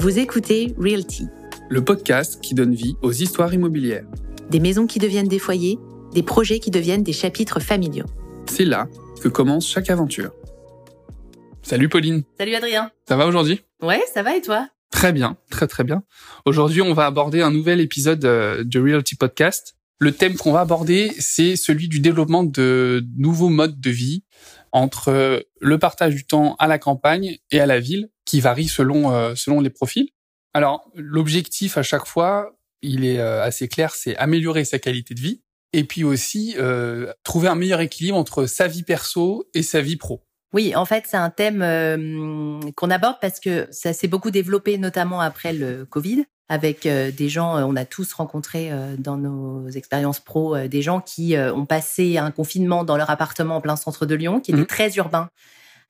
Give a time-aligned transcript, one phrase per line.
[0.00, 1.26] Vous écoutez Realty,
[1.68, 4.06] le podcast qui donne vie aux histoires immobilières.
[4.50, 5.78] des maisons qui deviennent des foyers,
[6.14, 8.06] des projets qui deviennent des chapitres familiaux.
[8.48, 8.88] C'est là
[9.22, 10.32] que commence chaque aventure.
[11.62, 12.90] Salut Pauline, Salut Adrien.
[13.06, 13.60] ça va aujourd'hui?
[13.82, 14.68] Ouais, ça va et toi?
[14.90, 16.02] Très bien, très très bien.
[16.46, 19.76] Aujourd'hui, on va aborder un nouvel épisode euh, de Realty Podcast.
[19.98, 24.24] Le thème qu'on va aborder, c'est celui du développement de nouveaux modes de vie
[24.72, 28.68] entre euh, le partage du temps à la campagne et à la ville, qui varie
[28.68, 30.08] selon euh, selon les profils.
[30.54, 35.20] Alors, l'objectif à chaque fois, il est euh, assez clair, c'est améliorer sa qualité de
[35.20, 39.80] vie et puis aussi euh, trouver un meilleur équilibre entre sa vie perso et sa
[39.80, 40.22] vie pro.
[40.52, 44.78] Oui, en fait, c'est un thème euh, qu'on aborde parce que ça s'est beaucoup développé,
[44.78, 49.16] notamment après le Covid, avec euh, des gens, euh, on a tous rencontré euh, dans
[49.16, 53.56] nos expériences pro euh, des gens qui euh, ont passé un confinement dans leur appartement
[53.56, 54.66] en plein centre de Lyon, qui était Mhm.
[54.66, 55.30] très urbain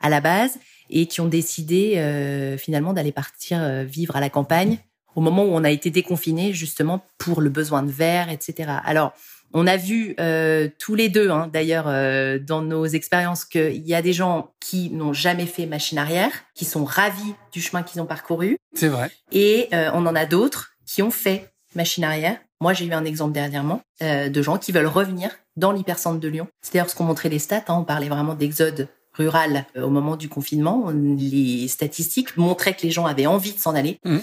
[0.01, 0.59] à la base,
[0.91, 4.79] et qui ont décidé euh, finalement d'aller partir euh, vivre à la campagne
[5.17, 8.71] au moment où on a été déconfiné, justement pour le besoin de verre, etc.
[8.85, 9.13] Alors,
[9.53, 13.95] on a vu euh, tous les deux, hein, d'ailleurs, euh, dans nos expériences, qu'il y
[13.95, 18.01] a des gens qui n'ont jamais fait machine arrière, qui sont ravis du chemin qu'ils
[18.01, 19.11] ont parcouru, C'est vrai.
[19.33, 22.39] et euh, on en a d'autres qui ont fait machine arrière.
[22.61, 26.29] Moi, j'ai eu un exemple dernièrement euh, de gens qui veulent revenir dans l'hypercentre de
[26.29, 26.47] Lyon.
[26.63, 27.65] C'est d'ailleurs ce qu'ont montré les stats.
[27.67, 27.75] hein.
[27.81, 28.87] on parlait vraiment d'exode
[29.21, 30.83] rural euh, au moment du confinement.
[30.87, 33.99] On- Les statistiques montraient que les gens avaient envie de s'en aller.
[34.05, 34.21] Mhm.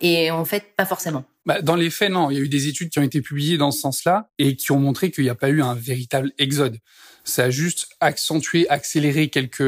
[0.00, 1.24] Et en fait, pas forcément.
[1.44, 2.30] Bah, dans les faits, non.
[2.30, 4.70] Il y a eu des études qui ont été publiées dans ce sens-là et qui
[4.70, 6.78] ont montré qu'il n'y a pas eu un véritable exode.
[7.24, 9.60] Ça a juste accentué, accéléré quelques,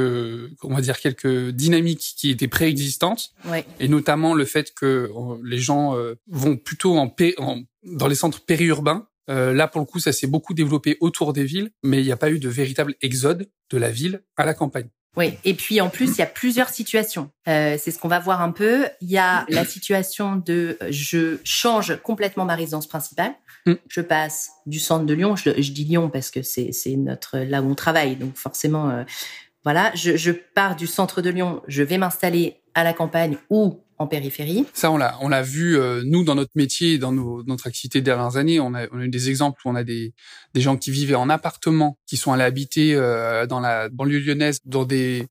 [0.63, 3.67] on va dire quelques dynamiques qui étaient préexistantes Ouais.
[3.81, 8.15] et notamment le fait que euh, les gens euh, vont plutôt en, en- dans les
[8.15, 9.09] centres périurbains.
[9.29, 12.13] Euh, là, pour le coup, ça s'est beaucoup développé autour des villes, mais il n'y
[12.13, 14.89] a pas eu de véritable exode de la ville à la campagne.
[15.17, 17.31] Oui, et puis en plus, il y a plusieurs situations.
[17.49, 18.87] Euh, c'est ce qu'on va voir un peu.
[19.01, 23.35] Il y a la situation de euh, je change complètement ma résidence principale.
[23.67, 23.75] Mm.
[23.89, 25.35] Je passe du centre de Lyon.
[25.35, 28.91] Je, je dis Lyon parce que c'est c'est notre là où on travaille, donc forcément,
[28.91, 29.03] euh,
[29.65, 29.91] voilà.
[29.95, 31.61] Je, je pars du centre de Lyon.
[31.67, 34.65] Je vais m'installer à la campagne ou en périphérie.
[34.73, 38.05] Ça, on l'a, on l'a vu euh, nous dans notre métier, dans notre activité des
[38.07, 38.59] dernières années.
[38.59, 40.15] On a, eu des exemples où on a des,
[40.55, 44.61] des gens qui vivaient en appartement, qui sont allés habiter euh, dans la banlieue lyonnaise,
[44.65, 45.27] dans des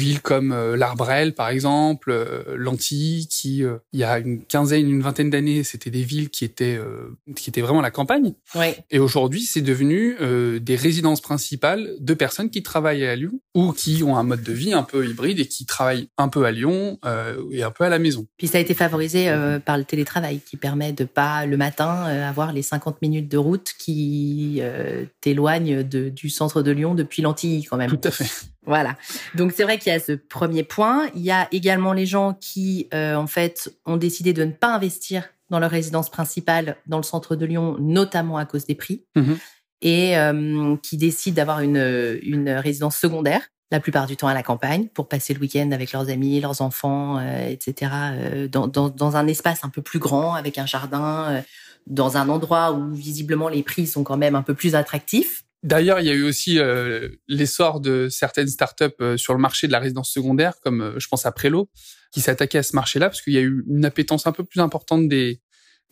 [0.00, 4.88] villes comme euh, l'Arbrel, par exemple, euh, Lantilly, qui euh, il y a une quinzaine,
[4.88, 8.34] une vingtaine d'années, c'était des villes qui étaient, euh, qui étaient vraiment la campagne.
[8.90, 13.72] Et aujourd'hui, c'est devenu euh, des résidences principales de personnes qui travaillent à Lyon ou
[13.72, 16.50] qui ont un mode de vie un peu hybride et qui travaillent un peu à
[16.52, 16.98] Lyon
[17.52, 18.26] et un peu à la maison.
[18.38, 19.30] Puis ça a été favorisé
[19.64, 23.72] par le télétravail qui permet de pas le matin avoir les 50 minutes de route
[23.78, 24.62] qui
[25.20, 27.90] t'éloignent du centre de Lyon depuis Lantilly quand même.
[27.90, 28.30] Tout à fait.
[28.70, 28.94] Voilà.
[29.34, 31.08] Donc c'est vrai qu'il y a ce premier point.
[31.16, 34.72] Il y a également les gens qui, euh, en fait, ont décidé de ne pas
[34.72, 39.02] investir dans leur résidence principale dans le centre de Lyon, notamment à cause des prix,
[39.16, 39.38] Mhm.
[39.82, 43.42] et euh, qui décident d'avoir une, une résidence secondaire,
[43.72, 46.60] la plupart du temps à la campagne, pour passer le week-end avec leurs amis, leurs
[46.62, 50.66] enfants, euh, etc., euh, dans, dans, dans un espace un peu plus grand, avec un
[50.66, 51.40] jardin, euh,
[51.88, 55.42] dans un endroit où visiblement les prix sont quand même un peu plus attractifs.
[55.62, 59.66] D'ailleurs, il y a eu aussi euh, l'essor de certaines startups euh, sur le marché
[59.66, 61.68] de la résidence secondaire, comme euh, je pense à Prélo,
[62.12, 64.60] qui s'attaquaient à ce marché-là, parce qu'il y a eu une appétence un peu plus
[64.60, 65.42] importante des,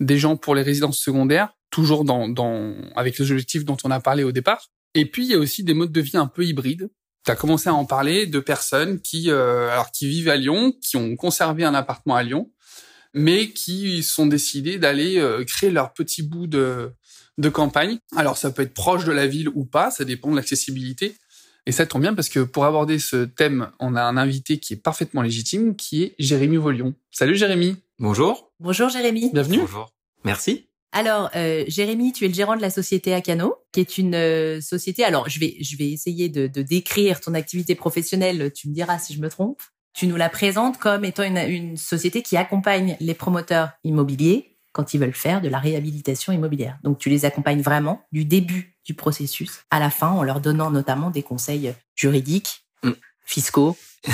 [0.01, 4.01] des gens pour les résidences secondaires, toujours dans, dans, avec les objectifs dont on a
[4.01, 4.69] parlé au départ.
[4.95, 6.89] Et puis, il y a aussi des modes de vie un peu hybrides.
[7.27, 10.73] Tu as commencé à en parler de personnes qui, euh, alors, qui vivent à Lyon,
[10.81, 12.51] qui ont conservé un appartement à Lyon,
[13.13, 16.93] mais qui sont décidés d'aller créer leur petit bout de,
[17.39, 17.99] de campagne.
[18.17, 21.15] Alors ça peut être proche de la ville ou pas, ça dépend de l'accessibilité.
[21.67, 24.73] Et ça tombe bien parce que pour aborder ce thème, on a un invité qui
[24.75, 26.95] est parfaitement légitime, qui est Jérémy Volion.
[27.11, 28.53] Salut Jérémy, Bonjour.
[28.61, 29.31] Bonjour Jérémy.
[29.33, 29.59] bienvenue.
[29.61, 29.93] Bonjour.
[30.25, 30.69] Merci.
[30.93, 34.61] Alors, euh, Jérémy, tu es le gérant de la société Acano, qui est une euh,
[34.63, 35.05] société.
[35.05, 38.51] Alors, je vais, je vais essayer de, de décrire ton activité professionnelle.
[38.55, 39.61] Tu me diras si je me trompe.
[39.93, 44.95] Tu nous la présentes comme étant une, une société qui accompagne les promoteurs immobiliers quand
[44.95, 46.79] ils veulent faire de la réhabilitation immobilière.
[46.83, 50.71] Donc, tu les accompagnes vraiment du début du processus à la fin, en leur donnant
[50.71, 52.93] notamment des conseils juridiques, Mm.
[53.25, 53.77] fiscaux.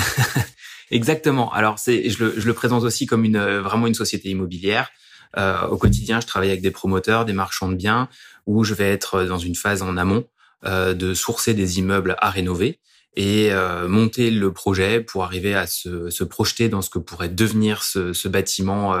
[0.91, 1.51] Exactement.
[1.51, 4.89] Alors c'est, je le, je le présente aussi comme une vraiment une société immobilière.
[5.37, 8.07] Euh, au quotidien, je travaille avec des promoteurs, des marchands de biens,
[8.45, 10.27] où je vais être dans une phase en amont
[10.65, 12.79] euh, de sourcer des immeubles à rénover
[13.17, 17.29] et euh, monter le projet pour arriver à se, se projeter dans ce que pourrait
[17.29, 18.95] devenir ce, ce bâtiment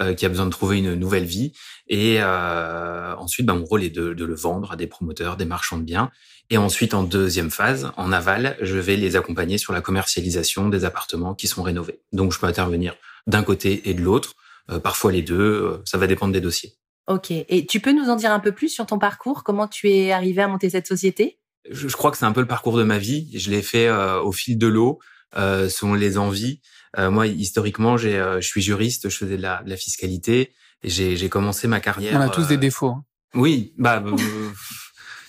[0.00, 1.52] euh, euh, qui a besoin de trouver une nouvelle vie.
[1.88, 5.44] Et euh, ensuite, ben, mon rôle est de, de le vendre à des promoteurs, des
[5.44, 6.10] marchands de biens.
[6.50, 10.84] Et ensuite, en deuxième phase, en aval, je vais les accompagner sur la commercialisation des
[10.84, 12.00] appartements qui sont rénovés.
[12.12, 12.96] Donc, je peux intervenir
[13.26, 14.34] d'un côté et de l'autre,
[14.82, 16.72] parfois les deux, ça va dépendre des dossiers.
[17.06, 17.30] Ok.
[17.30, 19.44] Et tu peux nous en dire un peu plus sur ton parcours?
[19.44, 21.38] Comment tu es arrivé à monter cette société?
[21.70, 23.30] Je, crois que c'est un peu le parcours de ma vie.
[23.34, 25.00] Je l'ai fait au fil de l'eau,
[25.34, 26.62] selon les envies.
[26.96, 30.52] Moi, historiquement, j'ai, je suis juriste, je faisais de la, de la fiscalité
[30.82, 32.14] et j'ai commencé ma carrière.
[32.14, 32.88] On a tous des défauts.
[32.88, 33.04] Hein.
[33.34, 34.02] Oui, bah.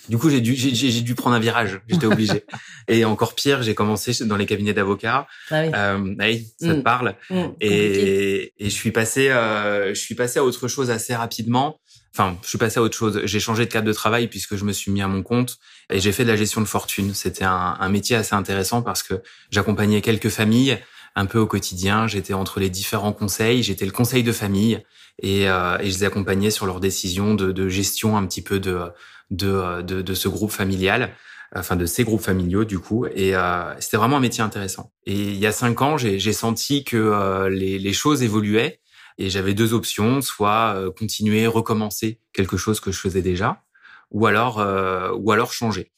[0.08, 1.80] Du coup, j'ai dû, j'ai, dû prendre un virage.
[1.86, 2.44] J'étais obligé.
[2.88, 5.28] et encore pire, j'ai commencé dans les cabinets d'avocats.
[5.50, 5.70] Ah oui.
[5.72, 6.82] Euh, oui, ça te mm.
[6.82, 7.14] parle.
[7.30, 11.78] Mm, et, et je suis passé, euh, je suis passé à autre chose assez rapidement.
[12.12, 13.20] Enfin, je suis passé à autre chose.
[13.22, 15.58] J'ai changé de cadre de travail puisque je me suis mis à mon compte
[15.92, 17.14] et j'ai fait de la gestion de fortune.
[17.14, 19.22] C'était un, un métier assez intéressant parce que
[19.52, 20.80] j'accompagnais quelques familles
[21.16, 22.06] un peu au quotidien.
[22.06, 23.62] J'étais entre les différents conseils.
[23.62, 24.82] J'étais le conseil de famille
[25.22, 28.60] et, euh, et je les accompagnais sur leurs décisions de, de gestion un petit peu
[28.60, 28.90] de
[29.30, 31.14] de, de, de ce groupe familial,
[31.54, 33.06] enfin de ces groupes familiaux du coup.
[33.06, 34.92] Et euh, c'était vraiment un métier intéressant.
[35.06, 38.80] Et il y a cinq ans, j'ai senti que euh, les, les, choses évoluaient
[39.18, 43.62] et j'avais deux options, soit euh, continuer, recommencer quelque chose que je faisais déjà,
[44.10, 44.58] ou alors
[45.16, 45.92] ou alors changer.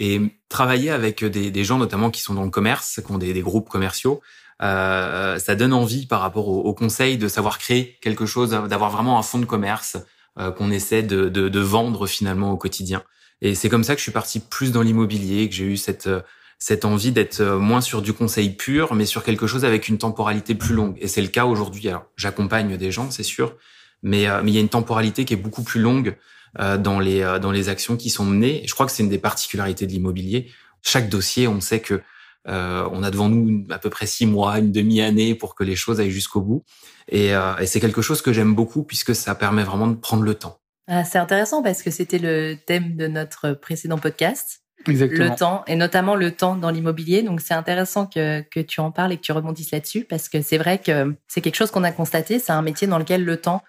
[0.00, 3.32] Et travailler avec des, des, gens notamment qui sont dans le commerce, qui ont des,
[3.32, 4.20] des groupes commerciaux,
[4.62, 9.18] euh, ça donne envie par rapport au, conseil de savoir créer quelque chose, d'avoir vraiment
[9.18, 9.96] un fonds de commerce,
[10.38, 13.02] euh, qu'on essaie de, de, de, vendre finalement au quotidien.
[13.40, 16.06] Et c'est comme ça que je suis parti plus dans l'immobilier, que j'ai eu cette
[16.06, 16.20] euh,
[16.60, 19.98] cette envie d'être euh, moins sur du conseil pur, mais sur quelque chose avec une
[19.98, 20.96] temporalité plus longue.
[21.00, 21.88] Et c'est le cas aujourd'hui.
[21.88, 23.56] Alors, j'accompagne des gens, c'est sûr,
[24.04, 26.16] mais mais il y a une temporalité qui est beaucoup plus longue
[26.56, 28.62] dans les dans les actions qui sont menées.
[28.66, 30.50] je crois que c'est une des particularités de l'immobilier.
[30.82, 32.00] Chaque dossier, on sait que
[32.48, 35.76] euh, on a devant nous à peu près six mois, une demi-année pour que les
[35.76, 36.64] choses aillent jusqu'au bout.
[37.08, 40.22] Et, euh, et c'est quelque chose que j'aime beaucoup puisque ça permet vraiment de prendre
[40.22, 40.58] le temps.
[40.86, 44.62] Ah, c'est intéressant parce que c'était le thème de notre précédent podcast.
[44.86, 45.24] Exactement.
[45.30, 47.22] Le temps, et notamment le temps dans l'immobilier.
[47.22, 50.40] Donc c'est intéressant que, que tu en parles et que tu rebondisses là-dessus parce que
[50.40, 52.38] c'est vrai que c'est quelque chose qu'on a constaté.
[52.38, 53.62] C'est un métier dans lequel le temps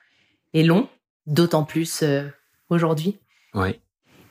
[0.53, 0.87] est long,
[1.25, 2.23] d'autant plus euh,
[2.69, 3.19] aujourd'hui.
[3.53, 3.79] Oui.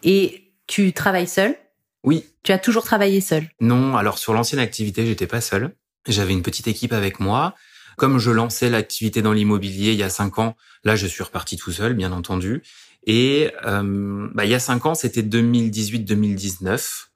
[0.02, 1.56] Et tu travailles seul
[2.04, 2.24] oui.
[2.42, 3.48] Tu as toujours travaillé seul?
[3.60, 5.74] Non, alors sur l'ancienne activité, j'étais pas seul.
[6.06, 7.54] J'avais une petite équipe avec moi.
[7.96, 11.56] Comme je lançais l'activité dans l'immobilier il y a cinq ans, là je suis reparti
[11.56, 12.62] tout seul, bien entendu.
[13.06, 17.06] Et euh, bah, il y a cinq ans, c'était 2018-2019.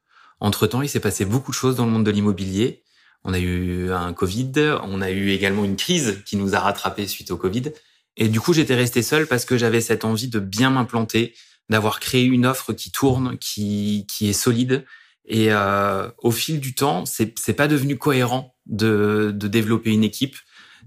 [0.41, 2.83] Entre temps, il s'est passé beaucoup de choses dans le monde de l'immobilier.
[3.25, 4.53] On a eu un Covid,
[4.83, 7.73] on a eu également une crise qui nous a rattrapés suite au Covid.
[8.17, 11.35] Et du coup, j'étais resté seul parce que j'avais cette envie de bien m'implanter,
[11.69, 14.85] d'avoir créé une offre qui tourne, qui, qui est solide.
[15.25, 20.05] Et euh, au fil du temps, c'est c'est pas devenu cohérent de, de développer une
[20.05, 20.37] équipe.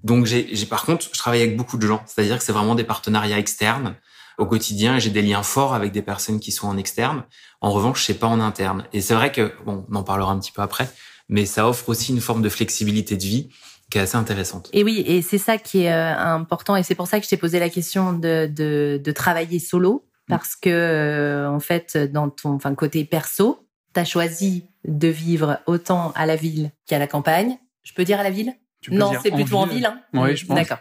[0.03, 2.83] Donc j'ai par contre, je travaille avec beaucoup de gens, c'est-à-dire que c'est vraiment des
[2.83, 3.95] partenariats externes
[4.37, 4.99] au quotidien.
[4.99, 7.23] J'ai des liens forts avec des personnes qui sont en externe.
[7.61, 8.85] En revanche, sais pas en interne.
[8.91, 10.89] Et c'est vrai que bon, on en parlera un petit peu après,
[11.29, 13.49] mais ça offre aussi une forme de flexibilité de vie
[13.89, 14.69] qui est assez intéressante.
[14.73, 17.29] Et oui, et c'est ça qui est euh, important, et c'est pour ça que je
[17.29, 22.29] t'ai posé la question de, de, de travailler solo, parce que euh, en fait dans
[22.29, 27.07] ton enfin côté perso, tu as choisi de vivre autant à la ville qu'à la
[27.07, 27.57] campagne.
[27.83, 28.53] Je peux dire à la ville?
[28.89, 29.85] Non, c'est plutôt en ville.
[29.85, 30.55] Hein oui, je pense.
[30.55, 30.79] D'accord.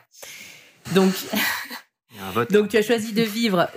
[0.95, 1.15] Donc
[2.51, 3.69] donc tu as choisi de vivre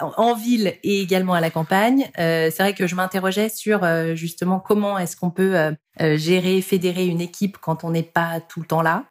[0.00, 2.10] en ville et également à la campagne.
[2.18, 6.60] Euh, c'est vrai que je m'interrogeais sur euh, justement comment est-ce qu'on peut euh, gérer,
[6.62, 9.04] fédérer une équipe quand on n'est pas tout le temps là.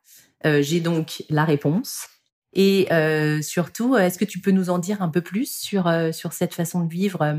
[0.43, 2.07] J'ai donc la réponse.
[2.53, 6.11] Et euh, surtout, est-ce que tu peux nous en dire un peu plus sur euh,
[6.11, 7.35] sur cette façon de vivre euh,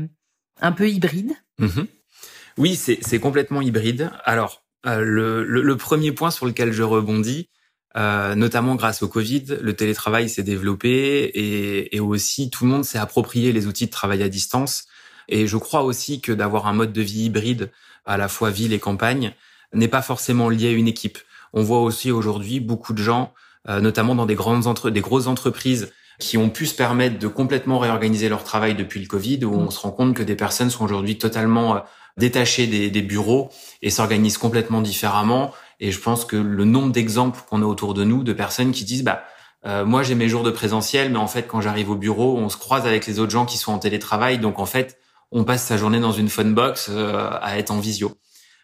[0.59, 1.33] un peu hybride?
[1.59, 1.83] Mmh
[2.57, 4.11] Oui, c'est complètement hybride.
[4.25, 7.49] Alors le, le, premier point sur lequel je rebondis,
[7.95, 12.97] notamment grâce au Covid, le télétravail s'est développé et, et aussi tout le monde s'est
[12.97, 14.85] approprié les outils de travail à distance.
[15.29, 17.71] Et je crois aussi que d'avoir un mode de vie hybride
[18.05, 19.33] à la fois ville et campagne
[19.73, 21.17] n'est pas forcément lié à une équipe.
[21.53, 23.33] On voit aussi aujourd'hui beaucoup de gens
[23.67, 27.79] notamment dans des grandes entre des grosses entreprises qui ont pu se permettre de complètement
[27.79, 30.85] réorganiser leur travail depuis le Covid, où on se rend compte que des personnes sont
[30.85, 31.79] aujourd'hui totalement euh,
[32.17, 33.49] détachées des, des bureaux
[33.81, 35.51] et s'organisent complètement différemment.
[35.79, 38.85] Et je pense que le nombre d'exemples qu'on a autour de nous de personnes qui
[38.85, 39.23] disent bah
[39.65, 42.49] euh, moi j'ai mes jours de présentiel, mais en fait quand j'arrive au bureau, on
[42.49, 44.97] se croise avec les autres gens qui sont en télétravail, donc en fait
[45.31, 48.15] on passe sa journée dans une phone box à être en visio.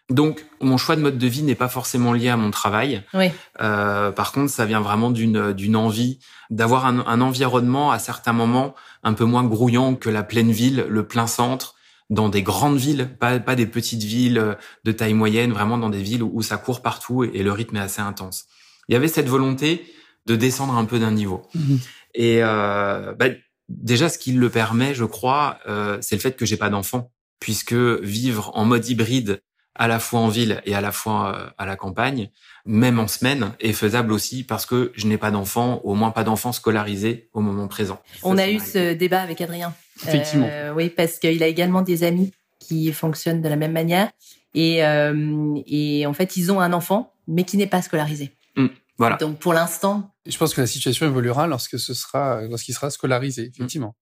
[0.10, 3.04] Donc, mon choix de mode de vie n'est pas forcément lié à mon travail.
[3.14, 3.28] Oui.
[3.62, 8.34] Euh, par contre, ça vient vraiment d'une d'une envie d'avoir un, un, environnement à certains
[8.34, 8.74] moments
[9.04, 11.76] un peu moins grouillant que la pleine ville, le plein centre,
[12.10, 16.02] dans des grandes villes, pas pas des petites villes de taille moyenne, vraiment dans des
[16.02, 18.46] villes où, ça court partout et, le rythme est assez intense.
[18.88, 19.86] Il y avait cette volonté
[20.26, 21.44] de descendre un peu d'un niveau.
[21.54, 21.80] Mhm.
[22.16, 23.28] Et euh, bah,
[23.68, 27.12] déjà, ce qui le permet, je crois, euh, c'est le fait que j'ai pas d'enfant,
[27.40, 29.42] puisque vivre en mode hybride
[29.80, 32.30] à la fois en ville et à la fois euh, à la campagne,
[32.66, 36.26] même en semaine, est faisable aussi parce que je n'ai pas d'enfants, au moins pas
[36.26, 38.00] d'enfants scolarisés au moment présent.
[38.22, 39.74] On a eu ce débat avec Adrien.
[40.06, 40.48] Effectivement.
[40.52, 44.12] Euh, oui, parce qu'il a également des amis qui fonctionnent de la même manière.
[44.54, 48.32] Et, euh, et en fait, ils ont un enfant, mais qui n'est pas scolarisé.
[48.58, 48.68] Mm,
[48.98, 49.16] voilà.
[49.16, 50.14] Donc pour l'instant.
[50.26, 53.96] Je pense que la situation évoluera lorsque ce sera, lorsqu'il sera scolarisé, effectivement.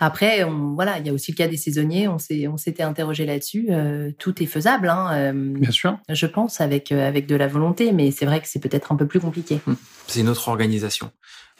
[0.00, 2.06] Après, on, voilà, il y a aussi le cas des saisonniers.
[2.08, 3.68] On s'est, on s'était interrogé là-dessus.
[3.70, 5.98] Euh, tout est faisable, hein, euh, Bien sûr.
[6.08, 7.92] je pense, avec euh, avec de la volonté.
[7.92, 9.58] Mais c'est vrai que c'est peut-être un peu plus compliqué.
[10.06, 11.10] C'est une autre organisation.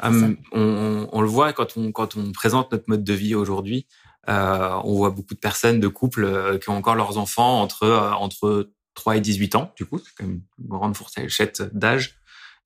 [0.03, 3.35] Hum, on, on- on le voit quand on quand on présente notre mode de vie
[3.35, 3.87] aujourd'hui.
[4.29, 7.85] euh, on voit beaucoup de personnes, de couples euh, qui ont encore leurs enfants entre
[7.85, 9.73] euh, entre 3 et 18 ans.
[9.77, 12.17] Du coup, c'est quand même une grande fourchette d'âge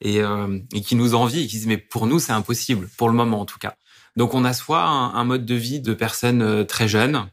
[0.01, 3.09] et, euh, et qui nous envient et qui disent mais pour nous c'est impossible pour
[3.09, 3.75] le moment en tout cas.
[4.17, 7.29] Donc on a soit un, un mode de vie de personnes euh, très jeunes,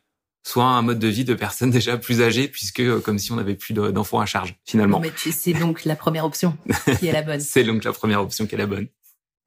[0.46, 3.36] soit un mode de vie de personnes déjà plus âgées puisque euh, comme si on
[3.36, 5.00] n'avait plus de- d'enfants à charge finalement.
[5.00, 6.58] Mais tu- c'est donc la première option
[7.00, 7.40] qui est la bonne.
[7.42, 8.88] C'est donc la première option qui est la bonne.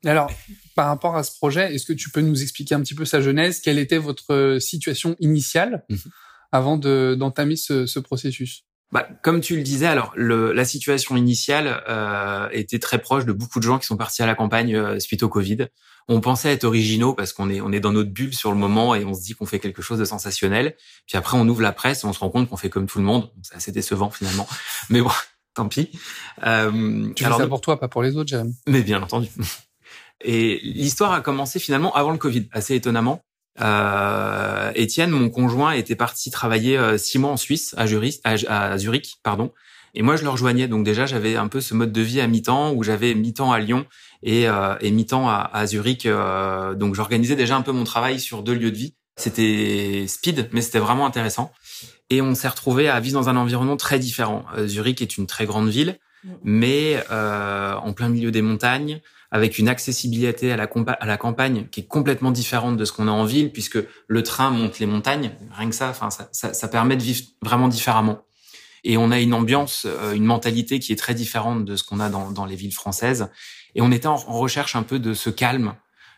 [0.07, 0.33] Alors,
[0.75, 3.21] par rapport à ce projet, est-ce que tu peux nous expliquer un petit peu sa
[3.21, 5.99] genèse Quelle était votre euh, situation initiale Mhm.
[6.53, 8.65] avant de, d'entamer ce, ce processus?
[8.93, 13.33] Bah, comme tu le disais, alors le, la situation initiale euh, était très proche de
[13.33, 15.67] beaucoup de gens qui sont partis à la campagne euh, suite au Covid.
[16.09, 18.95] On pensait être originaux parce qu'on est on est dans notre bulle sur le moment
[18.95, 20.77] et on se dit qu'on fait quelque chose de sensationnel.
[21.07, 22.99] Puis après on ouvre la presse et on se rend compte qu'on fait comme tout
[22.99, 23.31] le monde.
[23.43, 24.49] C'est assez décevant finalement,
[24.91, 25.11] mais bon,
[25.55, 25.91] tant pis.
[26.45, 28.55] Euh, Tu fais ça pour toi, pas pour les autres, Jérémy.
[28.67, 29.29] mais bien entendu.
[30.23, 33.23] Et l'histoire a commencé finalement avant le Covid, assez étonnamment.
[33.61, 37.85] Euh, Étienne, mon conjoint, était parti travailler euh, six mois en Suisse, à,
[38.49, 39.53] à, à Zurich, pardon.
[39.95, 40.69] Et moi, je le rejoignais.
[40.69, 43.59] Donc déjà, j'avais un peu ce mode de vie à mi-temps où j'avais mi-temps à
[43.59, 43.87] Lyon
[44.23, 46.07] et, euh, et mi-temps à, à Zurich.
[46.07, 48.95] euh, donc j'organisais déjà un peu mon travail sur deux lieux de vie.
[49.17, 51.53] C'était speed, mais c'était vraiment intéressant.
[52.09, 54.45] Et on s'est retrouvé à vivre dans un environnement très différent.
[54.57, 55.99] Euh, Zurich est une très grande ville,
[56.43, 60.69] mais euh, en plein milieu des montagnes, avec une accessibilité à la,
[61.01, 63.79] à la campagne qui est complètement différente de ce qu'on a en ville, puisque
[64.09, 67.23] le train monte les montagnes, rien que ça, enfin ça, ça, ça permet de vivre
[67.43, 68.23] vraiment différemment.
[68.85, 72.01] Et on a une ambiance, euh, une mentalité qui est très différente de ce qu'on
[72.01, 73.29] a dans, dans les villes françaises.
[73.75, 75.75] Et on était en, en recherche un peu de ce calme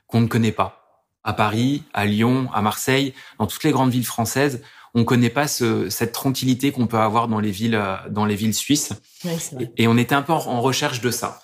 [0.07, 0.79] qu'on ne connaît pas.
[1.25, 4.63] À Paris, à Lyon, à Marseille, dans toutes les grandes villes françaises,
[4.95, 8.35] on connaît pas ce, cette tranquillité qu'on peut avoir dans les villes, euh, dans les
[8.37, 8.93] villes suisses.
[9.25, 9.73] Oui, c'est vrai.
[9.77, 11.41] Et, et on était un peu en, en recherche de ça.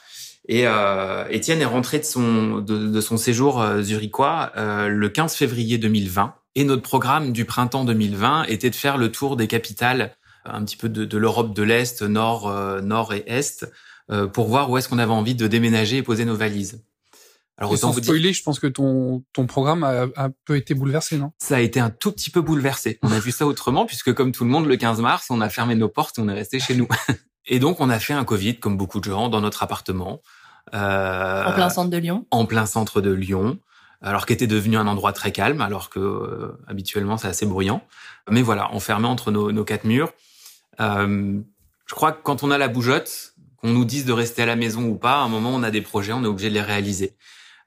[0.49, 5.09] Et euh, Étienne est rentré de son de, de son séjour euh, zurichois euh, le
[5.11, 6.35] 15 février 2020.
[6.55, 10.17] Et notre programme du printemps 2020 était de faire le tour des capitales
[10.53, 13.71] un petit peu de, de l'Europe de l'Est, Nord, euh, Nord et Est,
[14.11, 16.83] euh, pour voir où est-ce qu'on avait envie de déménager et poser nos valises.
[17.57, 20.27] Alors Et autant sans vous dire, spoiler, je pense que ton, ton programme a, a
[20.27, 21.33] un peu été bouleversé, non?
[21.39, 22.99] Ça a été un tout petit peu bouleversé.
[23.03, 25.49] On a vu ça autrement puisque comme tout le monde, le 15 mars, on a
[25.49, 26.87] fermé nos portes et on est resté chez nous.
[27.49, 30.21] Et donc on a fait un Covid comme beaucoup de gens dans notre appartement.
[30.75, 32.27] Euh, En plein centre de Lyon.
[32.31, 33.59] en plein centre de Lyon,
[34.03, 37.83] alors qu'était devenu un endroit très calme, alors que euh, habituellement c'est assez bruyant.
[38.31, 40.13] Mais voilà, enfermé entre nos, nos quatre murs.
[40.81, 41.41] Euh,
[41.87, 44.57] je crois que quand on a la bougeotte, qu'on nous dise de rester à la
[44.57, 46.61] maison ou pas, à un moment on a des projets, on est obligé de les
[46.61, 47.17] réaliser.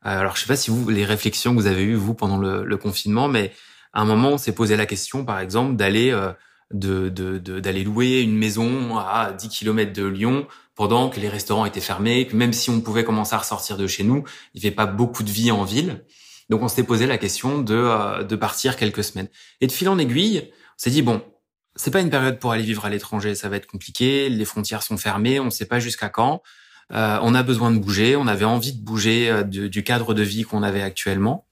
[0.05, 2.37] Euh, alors je sais pas si vous les réflexions que vous avez eues vous pendant
[2.37, 3.51] le, le confinement, mais
[3.93, 6.31] à un moment on s'est posé la question, par exemple, d'aller euh,
[6.71, 11.81] de d'aller louer une maison à 10 km de Lyon pendant que les restaurants étaient
[11.81, 14.75] fermés, que même si on pouvait commencer à ressortir de chez nous, il n'y avait
[14.75, 16.03] pas beaucoup de vie en ville.
[16.49, 19.29] Donc on s'était posé la question de, euh, de partir quelques semaines.
[19.61, 21.21] Et de fil en aiguille, on s'est dit, bon,
[21.75, 24.83] c'est pas une période pour aller vivre à l'étranger, ça va être compliqué, les frontières
[24.83, 26.41] sont fermées, on ne sait pas jusqu'à quand.
[26.93, 30.23] Euh, on a besoin de bouger, on avait envie de bouger euh, du, cadre de
[30.23, 31.45] vie qu'on avait actuellement.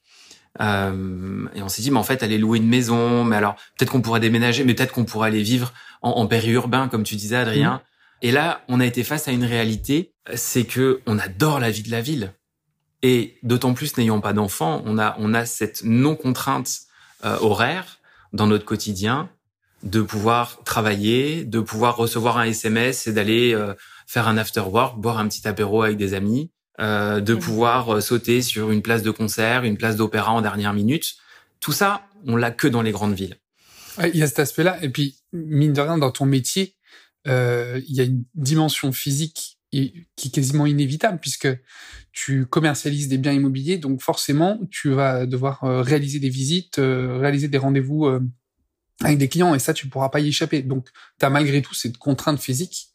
[0.59, 3.91] Euh, et on s'est dit, mais en fait, aller louer une maison, mais alors peut-être
[3.91, 7.37] qu'on pourrait déménager, mais peut-être qu'on pourrait aller vivre en, en périurbain, comme tu disais,
[7.37, 7.81] Adrien.
[8.21, 11.83] Et là, on a été face à une réalité, c'est que on adore la vie
[11.83, 12.33] de la ville.
[13.01, 16.69] Et d'autant plus n'ayant pas d'enfants, on a, on a cette non-contrainte
[17.23, 17.99] euh, horaire
[18.33, 19.29] dans notre quotidien
[19.83, 23.73] de pouvoir travailler, de pouvoir recevoir un SMS et d'aller euh,
[24.07, 27.39] faire un after work, boire un petit apéro avec des amis, euh, de Mhm.
[27.39, 31.15] pouvoir euh, sauter sur une place de concert, une place d'opéra en dernière minute.
[31.59, 33.37] Tout ça, on l'a que dans les grandes villes.
[33.97, 34.77] Ouais, Il y a cet aspect-là.
[34.81, 36.75] Et puis, mine de rien, dans ton métier,
[37.27, 41.47] euh, il y a une dimension physique qui est quasiment inévitable puisque
[42.11, 43.77] tu commercialises des biens immobiliers.
[43.77, 48.19] Donc, forcément, tu vas devoir euh, réaliser des visites, euh, réaliser des rendez-vous euh,
[49.03, 50.61] avec des clients et ça, tu pourras pas y échapper.
[50.61, 50.87] Donc,
[51.19, 52.87] tu as malgré tout cette contrainte physique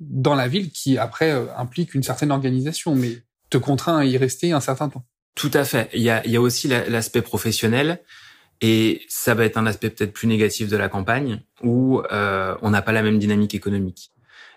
[0.00, 4.16] dans la ville qui, après, euh, implique une certaine organisation, mais te contraint à y
[4.16, 5.04] rester un certain temps.
[5.34, 5.90] Tout à fait.
[5.92, 8.00] Il y a, y a aussi la- l'aspect professionnel.
[8.62, 12.70] Et ça va être un aspect peut-être plus négatif de la campagne où euh, on
[12.70, 14.12] n'a pas la même dynamique économique.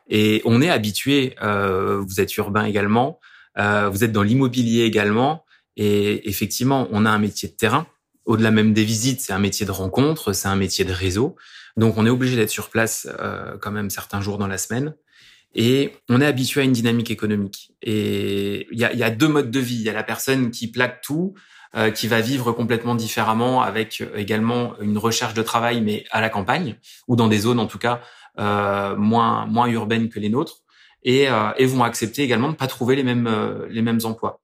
[0.09, 3.21] Et on est habitué, euh, vous êtes urbain également,
[3.57, 5.45] euh, vous êtes dans l'immobilier également,
[5.77, 7.87] et effectivement, on a un métier de terrain.
[8.25, 11.35] Au-delà même des visites, c'est un métier de rencontre, c'est un métier de réseau.
[11.77, 14.95] Donc on est obligé d'être sur place euh, quand même certains jours dans la semaine.
[15.55, 17.73] Et on est habitué à une dynamique économique.
[17.81, 19.75] Et il y a, y a, deux modes de vie.
[19.75, 21.35] Il y a la personne qui plaque tout,
[21.75, 26.21] euh, qui va vivre complètement différemment, avec euh, également une recherche de travail, mais à
[26.21, 26.77] la campagne
[27.07, 28.01] ou dans des zones en tout cas
[28.39, 30.63] euh, moins moins urbaines que les nôtres,
[31.03, 34.41] et, euh, et vont accepter également de pas trouver les mêmes euh, les mêmes emplois.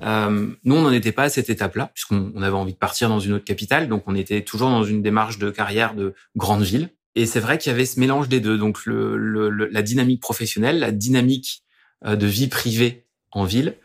[0.00, 3.20] Nous, on n'en était pas à cette étape-là, puisqu'on on avait envie de partir dans
[3.20, 6.90] une autre capitale, donc on était toujours dans une démarche de carrière de grande ville.
[7.14, 10.20] Et c'est vrai qu'il y avait ce mélange des deux, donc le, le, la dynamique
[10.20, 11.62] professionnelle, la dynamique
[12.04, 13.76] de vie privée en ville,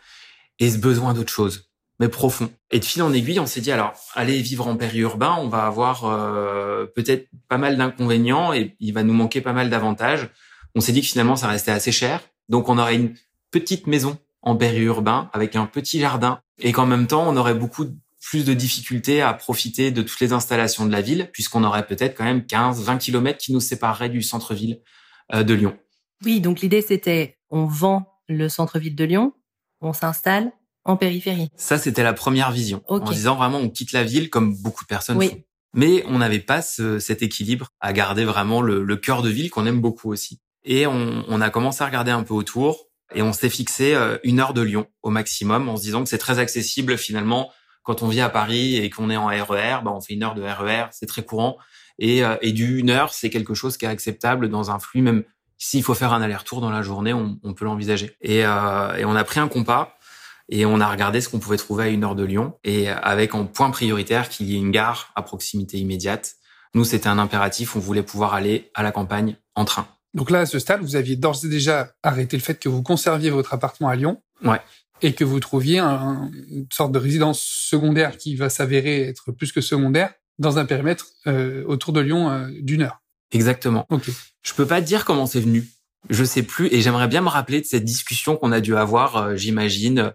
[0.58, 2.50] et ce besoin d'autre chose mais profond.
[2.72, 5.66] Et de fil en aiguille, on s'est dit alors, aller vivre en périurbain, on va
[5.66, 10.30] avoir euh, peut-être pas mal d'inconvénients et il va nous manquer pas mal d'avantages.
[10.76, 13.16] On s'est dit que finalement, ça restait assez cher, donc on aurait une
[13.52, 17.86] petite maison en périurbain avec un petit jardin et qu'en même temps, on aurait beaucoup
[18.22, 22.18] plus de difficultés à profiter de toutes les installations de la ville, puisqu'on aurait peut-être
[22.18, 24.82] quand même 15, 20 kilomètres qui nous sépareraient du centre-ville
[25.34, 25.78] euh, de Lyon.
[26.26, 29.34] Oui, donc l'idée c'était on vend le centre-ville de Lyon,
[29.82, 30.52] on s'installe
[30.84, 31.50] en périphérie.
[31.56, 32.84] Ça, c'était la première vision.
[32.88, 35.30] En disant vraiment, on quitte la ville comme beaucoup de personnes oui.
[35.30, 35.44] font.
[35.74, 39.52] Mais on n'avait pas ce, cet équilibre à garder vraiment le, le cœur de ville
[39.52, 40.40] qu'on aime beaucoup aussi.
[40.64, 44.18] Et on, on, a commencé à regarder un peu autour et on s'est fixé euh,
[44.24, 47.52] une heure de Lyon au maximum en se disant que c'est très accessible finalement
[47.84, 50.36] quand on vit à Paris et qu'on est en RER, bah on fait une heure
[50.36, 51.58] de RER, c'est très courant.
[51.98, 55.02] Et, euh, et du une heure, c'est quelque chose qui est acceptable dans un flux,
[55.02, 55.24] même
[55.58, 58.16] s'il faut faire un aller-retour dans la journée, on, on peut l'envisager.
[58.22, 59.98] Et, euh, et on a pris un compas
[60.50, 63.34] et on a regardé ce qu'on pouvait trouver à une heure de Lyon et avec
[63.36, 66.36] en point prioritaire qu'il y ait une gare à proximité immédiate.
[66.76, 69.88] Nous, c'était un impératif, on voulait pouvoir aller à la campagne en train.
[70.14, 72.82] Donc là, à ce stade, vous aviez d'ores et déjà arrêté le fait que vous
[72.82, 74.22] conserviez votre appartement à Lyon.
[74.44, 74.60] Ouais.
[75.02, 79.52] Et que vous trouviez un, une sorte de résidence secondaire qui va s'avérer être plus
[79.52, 83.02] que secondaire dans un périmètre euh, autour de Lyon euh, d'une heure.
[83.32, 83.86] Exactement.
[83.90, 84.10] Ok.
[84.42, 85.68] Je peux pas dire comment c'est venu.
[86.10, 89.18] Je sais plus et j'aimerais bien me rappeler de cette discussion qu'on a dû avoir,
[89.18, 90.14] euh, j'imagine,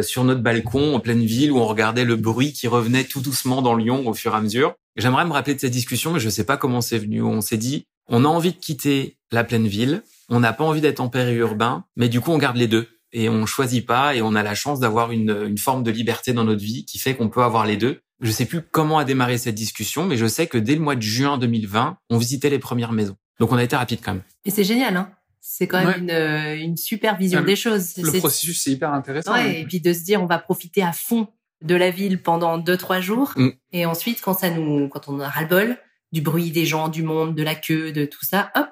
[0.00, 3.60] sur notre balcon en pleine ville où on regardait le bruit qui revenait tout doucement
[3.60, 4.74] dans Lyon au fur et à mesure.
[4.96, 7.20] J'aimerais me rappeler de cette discussion, mais je sais pas comment c'est venu.
[7.22, 10.80] On s'est dit, on a envie de quitter la pleine ville, on n'a pas envie
[10.80, 14.22] d'être en périurbain, mais du coup on garde les deux et on choisit pas et
[14.22, 17.14] on a la chance d'avoir une, une forme de liberté dans notre vie qui fait
[17.14, 18.00] qu'on peut avoir les deux.
[18.20, 20.96] Je sais plus comment a démarré cette discussion, mais je sais que dès le mois
[20.96, 23.16] de juin 2020, on visitait les premières maisons.
[23.38, 24.24] Donc on a été rapide quand même.
[24.44, 25.12] Et c'est génial, hein
[25.50, 26.58] c'est quand même ouais.
[26.58, 27.96] une, une super vision le, des choses.
[27.96, 29.32] Le processus, c'est hyper intéressant.
[29.32, 31.28] Ouais, Et puis de se dire, on va profiter à fond
[31.62, 33.32] de la ville pendant deux, trois jours.
[33.36, 33.48] Mm.
[33.72, 35.78] Et ensuite, quand ça nous, quand on a ras-le-bol
[36.12, 38.68] du bruit des gens, du monde, de la queue, de tout ça, hop.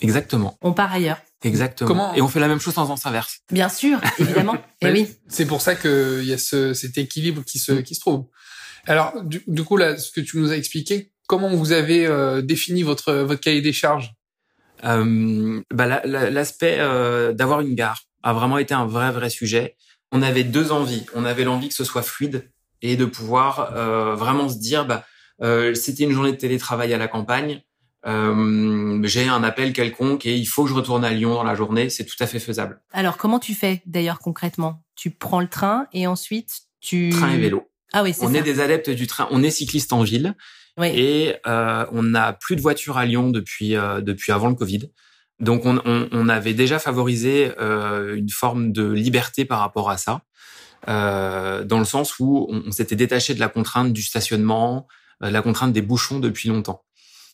[0.00, 0.56] Exactement.
[0.62, 1.18] On part ailleurs.
[1.42, 1.88] Exactement.
[1.88, 3.40] Comment Et on fait la même chose en sens inverse.
[3.50, 4.56] Bien sûr, évidemment.
[4.80, 5.08] Et oui.
[5.28, 8.26] C'est pour ça qu'il y a ce, cet équilibre qui se, qui se trouve.
[8.86, 12.42] Alors, du, du, coup, là, ce que tu nous as expliqué, comment vous avez euh,
[12.42, 14.14] défini votre, votre cahier des charges?
[14.84, 19.76] Euh, bah, l'aspect euh, d'avoir une gare a vraiment été un vrai vrai sujet.
[20.12, 21.06] On avait deux envies.
[21.14, 22.50] On avait l'envie que ce soit fluide
[22.82, 25.04] et de pouvoir euh, vraiment se dire, bah,
[25.74, 27.62] c'était une journée de télétravail à la campagne.
[28.06, 31.54] Euh, j'ai un appel quelconque et il faut que je retourne à Lyon dans la
[31.54, 31.90] journée.
[31.90, 32.80] C'est tout à fait faisable.
[32.92, 34.82] Alors comment tu fais d'ailleurs concrètement?
[34.96, 37.70] Tu prends le train et ensuite tu train et vélo.
[37.92, 38.38] Ah oui, c'est On ça.
[38.38, 39.28] est des adeptes du train.
[39.30, 40.34] On est cycliste en ville.
[40.78, 40.88] Oui.
[40.94, 44.90] Et euh, on n'a plus de voitures à Lyon depuis euh, depuis avant le Covid.
[45.40, 49.98] Donc on, on, on avait déjà favorisé euh, une forme de liberté par rapport à
[49.98, 50.22] ça,
[50.88, 54.92] euh, dans le sens où on, on s'était détaché de la contrainte du stationnement, euh,
[55.28, 56.82] la contrainte des bouchons depuis longtemps.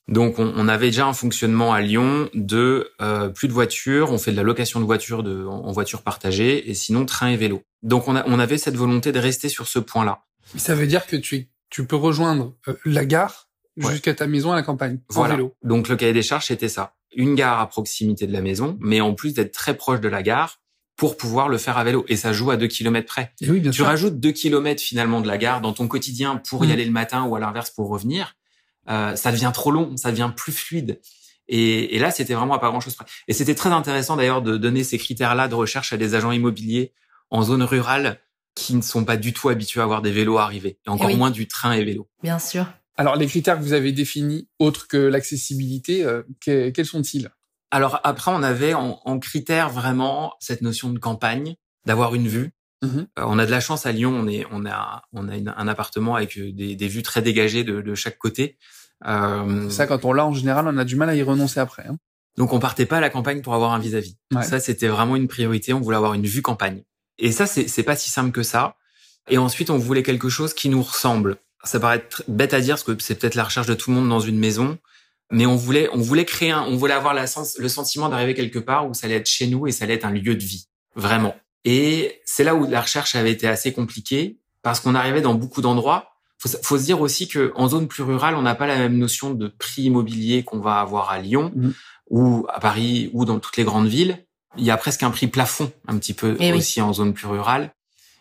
[0.08, 4.18] Donc on, on avait déjà un fonctionnement à Lyon de euh, plus de voitures, on
[4.18, 7.62] fait de la location de voitures de, en, voiture partagée, et sinon train et vélo.
[7.82, 10.22] Donc on, a, on avait cette volonté de rester sur ce point-là.
[10.56, 13.44] Ça veut dire que tu tu peux rejoindre euh, la gare
[13.78, 13.90] Ouais.
[13.92, 15.34] jusqu'à ta maison à la campagne Voilà.
[15.34, 15.54] en vélo.
[15.62, 19.02] Donc le cahier des charges c'était ça, une gare à proximité de la maison, mais
[19.02, 20.60] en plus d'être très proche de la gare
[20.96, 22.04] pour pouvoir le faire à vélo.
[22.08, 23.32] Et ça joue à deux kilomètres près.
[23.40, 23.86] Et oui, bien Tu sûr.
[23.86, 26.70] rajoutes deux kilomètres finalement de la gare dans ton quotidien pour y Mm.
[26.72, 28.34] aller le matin ou à l'inverse pour revenir.
[28.88, 31.00] Euh, ça devient trop long, ça devient plus fluide.
[31.48, 33.04] Et, et là, c'était vraiment à pas grand-chose près.
[33.28, 36.92] Et c'était très intéressant d'ailleurs de donner ces critères-là de recherche à des agents immobiliers
[37.30, 38.20] en zone rurale
[38.54, 41.12] qui ne sont pas du tout habitués à avoir des vélos arrivés, et encore Eh
[41.12, 41.18] oui.
[41.18, 42.08] moins du train et vélo.
[42.22, 42.66] Bien sûr.
[42.96, 47.28] Alors les critères que vous avez définis, autres que l'accessibilité, euh, que- quels sont-ils?
[47.70, 52.52] Alors après, on avait en, en critère vraiment cette notion de campagne, d'avoir une vue.
[52.82, 53.06] Mhm.
[53.18, 55.54] Euh, on a de la chance à Lyon, on est, on a, on a une-
[55.56, 58.58] un appartement avec euh, des, des vues très dégagées de, de chaque côté.
[59.06, 61.84] Euh, Ça, quand on l'a en général, on a du mal à y renoncer après.
[61.86, 61.96] hein.
[62.38, 64.16] donc on partait pas à la campagne pour avoir un vis-à-vis.
[64.34, 64.42] Ouais.
[64.42, 65.72] Ça, c'était vraiment une priorité.
[65.72, 66.82] On voulait avoir une vue campagne.
[67.18, 68.76] Et ça, c'est pas si simple que ça.
[69.28, 71.36] Et ensuite, on voulait quelque chose qui nous ressemble.
[71.64, 74.08] Ça paraît bête à dire, parce que c'est peut-être la recherche de tout le monde
[74.08, 74.78] dans une maison.
[75.32, 78.34] Mais on voulait, on voulait créer un, on voulait avoir la sens, le sentiment d'arriver
[78.34, 80.42] quelque part où ça allait être chez nous et ça allait être un lieu de
[80.44, 80.68] vie.
[80.94, 81.34] Vraiment.
[81.64, 85.62] Et c'est là où la recherche avait été assez compliquée parce qu'on arrivait dans beaucoup
[85.62, 86.10] d'endroits.
[86.38, 88.98] Faut, faut se dire aussi que en zone plus rurale, on n'a pas la même
[88.98, 91.74] notion de prix immobilier qu'on va avoir à Lyon Mhm.
[92.10, 94.24] ou à Paris ou dans toutes les grandes villes.
[94.58, 96.58] Il y a presque un prix plafond un petit peu Eh oui.
[96.58, 97.72] aussi en zone plus rurale.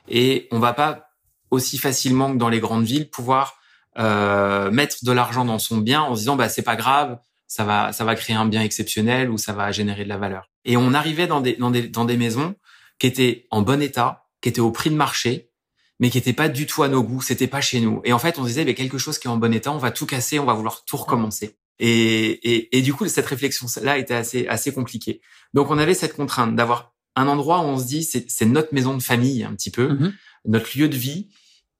[0.10, 1.10] Et on va pas
[1.52, 3.58] aussi facilement que dans les grandes villes pouvoir
[3.98, 7.64] euh, mettre de l'argent dans son bien en se disant bah c'est pas grave, ça
[7.64, 10.50] va ça va créer un bien exceptionnel ou ça va générer de la valeur.
[10.66, 12.56] Et on arrivait dans des dans des dans des maisons
[13.00, 15.50] qui étaient en bon état, qui étaient au prix de marché,
[16.00, 18.02] mais qui étaient pas du tout à nos goûts, c'était pas chez nous.
[18.04, 19.78] Et en fait, on se disait, mais quelque chose qui est en bon état, on
[19.78, 21.58] va tout casser, on va vouloir tout recommencer.
[21.80, 25.20] Et, et, et du coup, cette réflexion-là était assez, assez compliquée.
[25.54, 28.74] Donc, on avait cette contrainte d'avoir un endroit où on se dit, c'est, c'est notre
[28.74, 30.14] maison de famille, un petit peu, Mhm.
[30.46, 31.30] notre lieu de vie,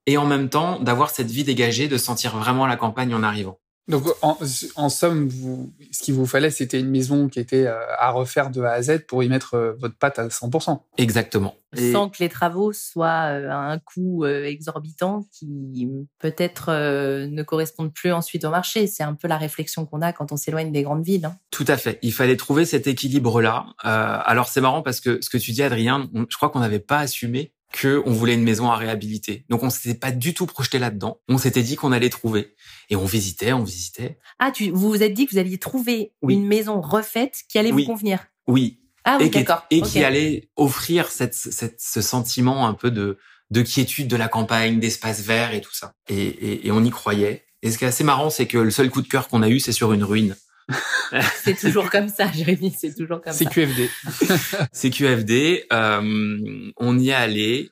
[0.08, 3.60] et en même temps, d'avoir cette vie dégagée, de sentir vraiment la campagne en arrivant.
[3.88, 4.36] Donc, en,
[4.78, 8.50] en somme, vous, ce qu'il vous fallait, c'était une maison qui était euh, à refaire
[8.50, 10.80] de A à Z pour y mettre euh, votre patte à 100%.
[10.98, 11.54] Exactement.
[11.78, 15.88] Et- Sans que les travaux soient euh, à un coût exorbitant qui
[16.20, 18.88] peut-être ne correspondent plus ensuite au marché.
[18.88, 21.26] C'est un peu la réflexion qu'on a quand on s'éloigne des grandes villes.
[21.26, 21.36] hein.
[21.52, 22.00] Tout à fait.
[22.02, 23.68] Il fallait trouver cet équilibre-là.
[23.86, 26.60] Euh, alors c'est marrant parce que ce que tu dis, Adrien, on- je crois qu'on
[26.62, 29.46] n'avait pas assumé que on voulait une maison à réhabiliter.
[29.50, 31.20] Donc on s'était pas du tout projeté là-dedans.
[31.28, 32.56] On s'était dit qu'on allait trouver.
[32.90, 34.18] Et on visitait, on visitait.
[34.40, 36.36] Ah, tu, vous vous êtes dit que vous alliez trouver Oui.
[36.36, 37.84] une maison refaite qui allait Oui.
[37.84, 38.26] vous convenir.
[38.48, 38.80] Oui.
[39.04, 39.66] Ah oui, et qui, d'accord.
[39.72, 39.88] et Ok.
[39.90, 43.18] qui allait offrir cette, cette, ce sentiment un peu de,
[43.52, 45.94] de quiétude de la campagne, d'espace vert et tout ça.
[46.10, 47.44] Et, et, et on y croyait.
[47.62, 49.50] Et ce qui est assez marrant, c'est que le seul coup de cœur qu'on a
[49.50, 50.36] eu, c'est sur une ruine.
[51.44, 52.74] C'est toujours comme ça, Jérémy.
[52.78, 53.50] C'est toujours comme ça.
[53.50, 53.90] QFD.
[54.72, 55.66] C'est QFD.
[55.72, 57.72] Euh, on y est allé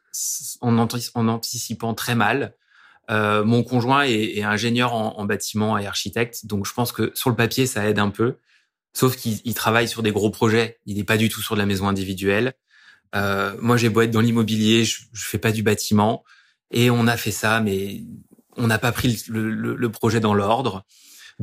[0.62, 2.54] en, anti- en anticipant très mal.
[3.12, 7.12] Euh, mon conjoint est, est ingénieur en, en bâtiment et architecte, donc je pense que
[7.16, 8.38] sur le papier ça aide un peu.
[8.94, 10.78] Sauf qu'il il travaille sur des gros projets.
[10.86, 12.54] Il n'est pas du tout sur de la maison individuelle.
[13.16, 16.24] Euh, moi, j'ai beau être dans l'immobilier, je, je fais pas du bâtiment.
[16.72, 18.02] Et on a fait ça, mais
[18.56, 20.86] on n'a pas pris le, le- le projet dans l'ordre.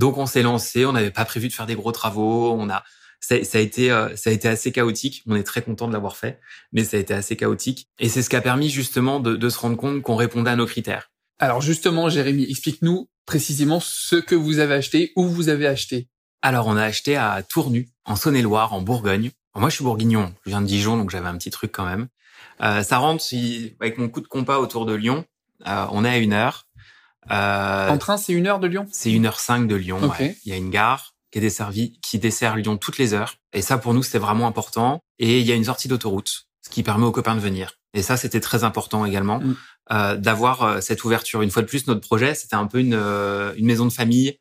[0.00, 0.86] Donc on s'est lancé.
[0.86, 2.52] On n'avait pas prévu de faire des gros travaux.
[2.58, 2.82] On a
[3.20, 5.22] ça, ça a été euh, ça a été assez chaotique.
[5.26, 6.40] On est très content de l'avoir fait,
[6.72, 7.86] mais ça a été assez chaotique.
[7.98, 10.56] Et c'est ce qui a permis justement de, de se rendre compte qu'on répondait à
[10.56, 11.10] nos critères.
[11.38, 16.08] Alors justement, Jérémy, explique-nous précisément ce que vous avez acheté, où vous avez acheté.
[16.40, 19.30] Alors on a acheté à Tournu, en Saône-et-Loire, en Bourgogne.
[19.54, 20.32] Moi, je suis bourguignon.
[20.44, 22.08] Je viens de Dijon, donc j'avais un petit truc quand même.
[22.62, 25.26] Euh, ça rentre si, avec mon coup de compas autour de Lyon.
[25.66, 26.66] Euh, on est à une heure.
[27.30, 28.86] Euh, En train, c'est une heure de Lyon?
[28.92, 30.00] c'est une heure cinq de Lyon.
[30.18, 30.36] Ouais.
[30.44, 33.34] Il y a une gare qui est desservie, qui dessert Lyon toutes les heures.
[33.52, 35.00] Et ça, pour nous, c'était vraiment important.
[35.18, 37.74] Et il y a une sortie d'autoroute, ce qui permet aux copains de venir.
[37.94, 39.56] Et ça, c'était très important également, Mm.
[39.92, 41.42] euh, d'avoir euh, cette ouverture.
[41.42, 44.38] Une fois de plus, notre projet, c'était un peu une, euh, une maison de famille.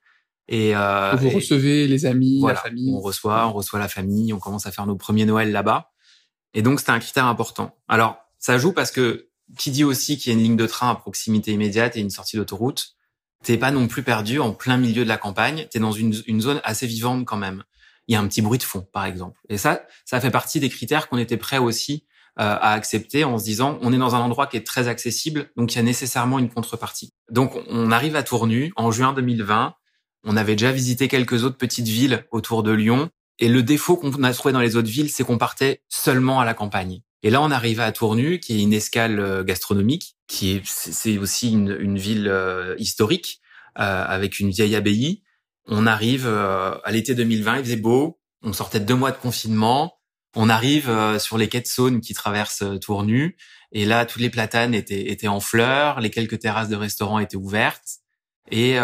[0.48, 2.92] Et, euh, Vous et- recevez les amis, voilà, la famille.
[2.96, 5.92] on reçoit, on reçoit la famille, on commence à faire nos premiers Noël là-bas.
[6.56, 7.76] Et donc, c'était un critère important.
[7.88, 10.90] Alors, ça joue parce que qui dit aussi qu'il y a une ligne de train
[10.90, 12.96] à proximité immédiate et une sortie d'autoroute,
[13.44, 16.62] t'es pas non plus perdu en plein milieu de la campagne, t'es dans une, zone
[16.64, 17.64] assez vivante quand même.
[18.08, 19.40] Il y a un petit bruit de fond, par exemple.
[19.50, 22.06] Et ça, ça fait partie des critères qu'on était prêts aussi
[22.40, 25.52] euh, à accepter en se disant, on est dans un endroit qui est très accessible,
[25.56, 27.14] donc il y a nécessairement une contrepartie.
[27.30, 29.76] Donc, on arrive à Tournu en juin 2020.
[30.26, 33.10] On avait déjà visité quelques autres petites villes autour de Lyon.
[33.38, 36.46] Et le défaut qu'on a trouvé dans les autres villes, c'est qu'on partait seulement à
[36.46, 37.02] la campagne.
[37.24, 41.18] Et là, on arrivait à Tournu, qui est une escale euh, gastronomique, qui est c'est
[41.18, 43.42] aussi une, une ville euh, historique
[43.78, 45.24] euh, avec une vieille abbaye.
[45.68, 49.18] On arrive euh, à l'été 2020, il faisait beau, on sortait de deux mois de
[49.18, 49.96] confinement.
[50.36, 53.38] On arrive euh, sur les quais de Saône qui traversent euh, Tournu,
[53.72, 57.38] et là, tous les platanes étaient, étaient en fleurs, les quelques terrasses de restaurants étaient
[57.38, 58.00] ouvertes.
[58.52, 58.78] Et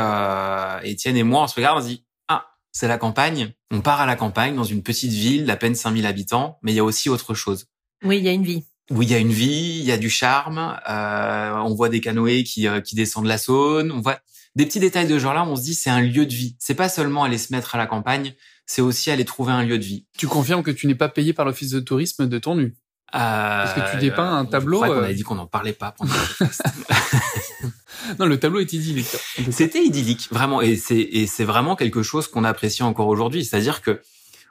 [0.83, 3.51] Étienne et moi, on se regarde, on se dit ah, c'est la campagne.
[3.71, 6.75] On part à la campagne dans une petite ville d'à peine 5000 habitants, mais il
[6.75, 7.65] y a aussi autre chose.
[8.03, 8.63] Oui, il y a une vie.
[8.91, 10.77] Où il y a une vie, il y a du charme.
[10.87, 13.91] euh, on voit des canoës qui euh, qui descendent la Saône.
[13.91, 14.19] On voit
[14.55, 15.43] des petits détails de ce genre-là.
[15.47, 16.55] On se dit c'est un lieu de vie.
[16.59, 18.35] C'est pas seulement aller se mettre à la campagne,
[18.67, 20.05] c'est aussi aller trouver un lieu de vie.
[20.17, 22.75] Tu confirmes que tu n'es pas payé par l'office de tourisme de Tournu
[23.11, 25.73] Parce que tu dépeins un tableau, Je crois qu'on euh, avait dit qu'on n'en parlait
[25.73, 25.93] pas.
[25.97, 26.13] Pendant.
[28.19, 29.15] Non, le tableau est idyllique.
[29.49, 33.43] C'était idyllique, vraiment, et c'est et c'est vraiment quelque chose qu'on apprécie encore aujourd'hui.
[33.43, 33.99] C'est-à-dire que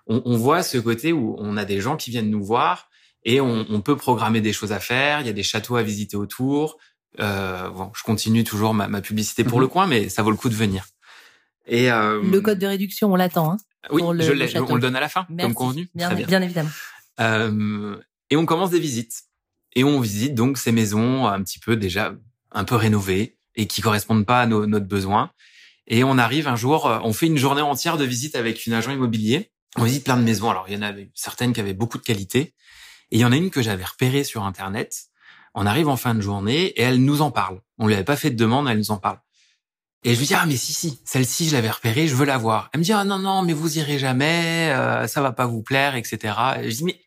[0.08, 2.88] on, on voit ce côté où on a des gens qui viennent nous voir
[3.24, 5.20] et on, on, peut programmer des choses à faire.
[5.20, 6.78] Il y a des châteaux à visiter autour.
[7.20, 9.62] Euh, bon, je continue toujours ma, ma publicité pour mhm.
[9.62, 10.86] le coin, mais ça vaut le coup de venir.
[11.66, 13.52] Et euh, le code de réduction, on l'attend.
[13.52, 13.56] Hein,
[13.90, 14.58] oui, je l'ai.
[14.58, 15.88] On le donne à la fin, comme convenu.
[15.94, 16.26] Bien, bien.
[16.26, 16.70] bien évidemment.
[17.20, 17.96] Euh,
[18.30, 19.24] et on commence des visites.
[19.74, 22.14] Et on visite donc ces maisons un petit peu déjà
[22.52, 25.30] un peu rénovées et qui correspondent pas à nos, notre besoin.
[25.86, 28.72] Et on arrive un jour, euh, on fait une journée entière de visite avec une
[28.72, 29.50] agent immobilier.
[29.76, 30.50] On visite plein de maisons.
[30.50, 32.54] Alors il y en avait certaines qui avaient beaucoup de qualité,
[33.14, 35.04] et il y en a une que j'avais repérée sur internet.
[35.54, 37.60] On arrive en fin de journée et elle nous en parle.
[37.78, 39.20] On lui avait pas fait de demande, elle nous en parle.
[40.02, 42.38] Et je lui dis ah mais si si, celle-ci je l'avais repérée, je veux la
[42.38, 42.70] voir.
[42.72, 45.62] Elle me dit ah non non mais vous irez jamais, euh, ça va pas vous
[45.62, 46.34] plaire etc.
[46.60, 47.00] Et je dis mais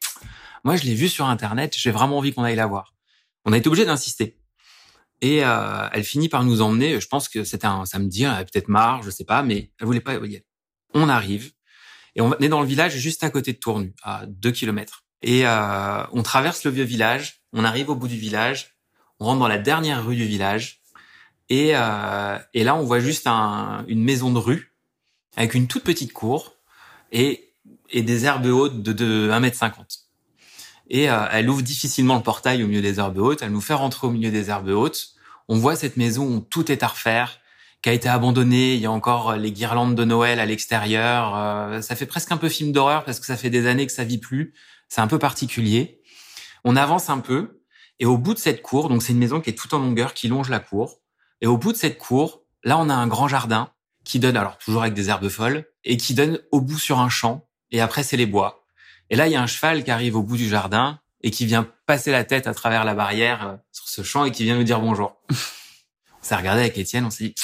[0.64, 2.94] moi je l'ai vue sur internet, j'ai vraiment envie qu'on aille la voir.
[3.44, 4.40] On a été obligé d'insister.
[5.20, 7.02] Et euh, elle finit par nous emmener.
[7.02, 9.88] Je pense que c'était un samedi, elle avait peut-être marre, je sais pas, mais elle
[9.88, 10.46] voulait pas y aller.
[10.94, 11.52] On arrive
[12.16, 15.04] et on est dans le village juste à côté de Tournu, à deux kilomètres.
[15.22, 18.78] Et euh, on traverse le vieux village, on arrive au bout du village,
[19.20, 20.82] on rentre dans la dernière rue du village,
[21.50, 24.76] et, euh, là on voit juste un, une maison de rue
[25.36, 26.54] avec une toute petite cour
[27.12, 27.44] et,
[27.94, 30.08] des herbes hautes de, de 1m50.
[30.90, 33.42] Et euh, elle ouvre difficilement le portail au milieu des herbes hautes.
[33.42, 35.10] Elle nous fait rentrer au milieu des herbes hautes.
[35.48, 37.40] On voit cette maison où tout est à refaire,
[37.82, 38.76] qui a été abandonnée.
[38.76, 41.36] Il y a encore les guirlandes de Noël à l'extérieur.
[41.36, 43.92] Euh, ça fait presque un peu film d'horreur parce que ça fait des années que
[43.92, 44.54] ça vit plus.
[44.90, 46.02] C'est un peu particulier.
[46.64, 47.62] On avance un peu
[48.00, 50.14] et au bout de cette cour, donc c'est une maison qui est tout en longueur,
[50.14, 51.00] qui longe la cour.
[51.42, 53.72] Et au bout de cette cour, là on a un grand jardin
[54.04, 57.10] qui donne, alors toujours avec des herbes folles, et qui donne au bout sur un
[57.10, 57.48] champ.
[57.72, 58.68] Et après c'est les bois.
[59.10, 61.46] Et là, il y a un cheval qui arrive au bout du jardin et qui
[61.46, 64.58] vient passer la tête à travers la barrière euh, sur ce champ et qui vient
[64.58, 65.16] nous dire bonjour.
[65.30, 67.36] on s'est regardé avec Étienne, on s'est dit,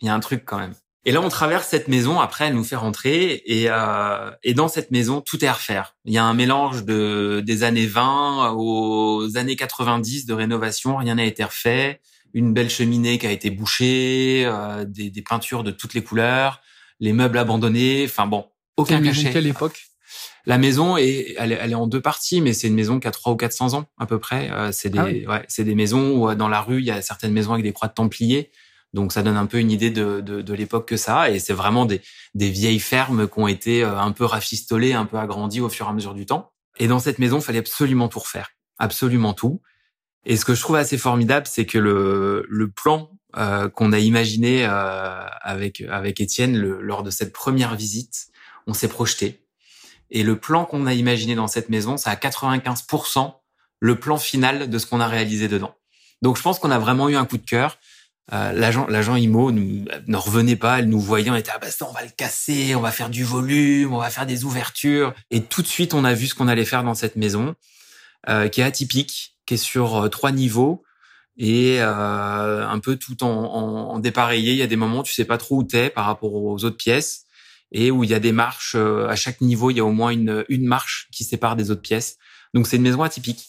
[0.00, 0.74] il y a un truc quand même.
[1.06, 2.18] Et là, on traverse cette maison.
[2.18, 5.94] Après, elle nous fait rentrer et, euh, et dans cette maison, tout est à refaire.
[6.04, 10.96] Il y a un mélange de des années 20 aux années 90 de rénovation.
[10.96, 12.00] Rien n'a été refait.
[12.34, 16.60] Une belle cheminée qui a été bouchée, euh, des, des, peintures de toutes les couleurs,
[16.98, 18.04] les meubles abandonnés.
[18.04, 18.44] Enfin bon,
[18.76, 19.30] aucun cachet.
[19.30, 19.86] Quelle époque
[20.48, 23.32] la maison est, elle, est en deux parties, mais c'est une maison qui a trois
[23.32, 24.48] ou 400 ans à peu près.
[24.52, 26.92] Euh, c'est des, ah ouais, c'est des maisons où euh, dans la rue il y
[26.92, 28.52] a certaines maisons avec des croix de Templiers.
[28.96, 31.30] Donc ça donne un peu une idée de, de, de l'époque que ça.
[31.30, 32.00] Et c'est vraiment des,
[32.34, 35.84] des vieilles fermes qui ont été euh, un peu rafistolées, un peu agrandies au fur
[35.84, 36.50] et à mesure du temps.
[36.78, 39.60] Et dans cette maison, il fallait absolument tout refaire, absolument tout.
[40.24, 43.98] Et ce que je trouve assez formidable, c'est que le, le plan euh, qu'on a
[43.98, 48.28] imaginé euh, avec avec Étienne lors de cette première visite,
[48.66, 49.44] on s'est projeté.
[50.10, 53.34] Et le plan qu'on a imaginé dans cette maison, c'est à 95%
[53.80, 55.74] le plan final de ce qu'on a réalisé dedans.
[56.22, 57.78] Donc je pense qu'on a vraiment eu un coup de cœur.
[58.32, 61.86] Euh, l'agent, l'agent IMO ne revenait pas, elle nous voyait, on était ah bah ça
[61.88, 65.14] on va le casser, on va faire du volume, on va faire des ouvertures.
[65.30, 67.54] Et tout de suite on a vu ce qu'on allait faire dans cette maison,
[68.28, 70.82] euh, qui est atypique, qui est sur euh, trois niveaux
[71.36, 74.52] et euh, un peu tout en, en, en, dépareillé.
[74.52, 76.64] Il y a des moments où tu sais pas trop où t'es par rapport aux
[76.64, 77.26] autres pièces
[77.72, 79.92] et où il y a des marches euh, à chaque niveau, il y a au
[79.92, 82.16] moins une, une marche qui sépare des autres pièces.
[82.54, 83.46] Donc c'est une maison atypique,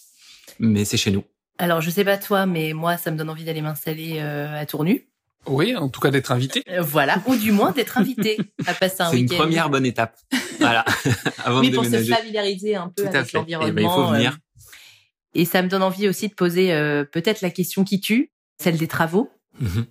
[0.59, 1.23] mais c'est chez nous.
[1.57, 4.65] Alors je sais pas toi, mais moi ça me donne envie d'aller m'installer euh, à
[4.65, 5.07] Tournu.
[5.45, 6.63] Oui, en tout cas d'être invité.
[6.69, 9.27] Euh, voilà, ou du moins d'être invité à passer un week-end.
[9.29, 10.17] C'est une première bonne étape.
[10.59, 10.83] Voilà,
[11.45, 13.69] avant oui, pour se familiariser un peu avec l'environnement.
[13.69, 14.37] Eh ben, il faut venir.
[15.33, 16.69] Et ça me donne envie aussi de poser
[17.11, 19.29] peut-être la question qui tue, celle des travaux.
[19.61, 19.85] Mm-hmm.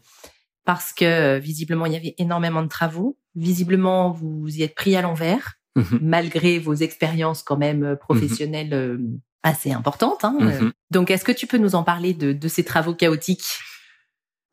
[0.65, 5.03] Parce que visiblement il y avait énormément de travaux visiblement, vous y êtes pris à
[5.03, 6.01] l'envers, mhm.
[6.03, 8.99] malgré vos expériences quand même euh, professionnelles euh,
[9.47, 10.25] assez importantes.
[10.25, 10.37] Hein.
[10.41, 10.73] Mhm.
[10.91, 13.59] Donc, est-ce que tu peux nous en parler de, ces travaux chaotiques?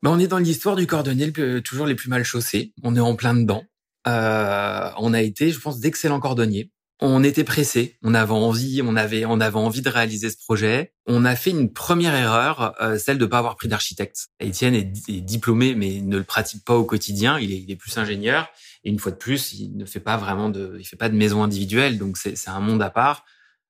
[0.02, 2.72] Ben, On est dans l'histoire du cordonnier toujours les plus mal chaussés.
[2.82, 3.64] On est en plein dedans.
[4.06, 6.70] Euh, on a été, je pense, d'excellents cordonniers.
[7.00, 10.94] On était pressés, on avait envie, on avait, on avait envie de réaliser ce projet.
[11.06, 14.28] On a fait une première erreur, celle de pas avoir pris d'architecte.
[14.40, 14.84] Etienne est,
[15.20, 17.38] diplômé, mais ne le pratique pas au quotidien.
[17.40, 18.48] Il est, il est plus ingénieur.
[18.84, 21.16] Et une fois de plus, il ne fait pas vraiment de, il fait pas de
[21.16, 23.24] maison individuelle, donc c'est un monde à part.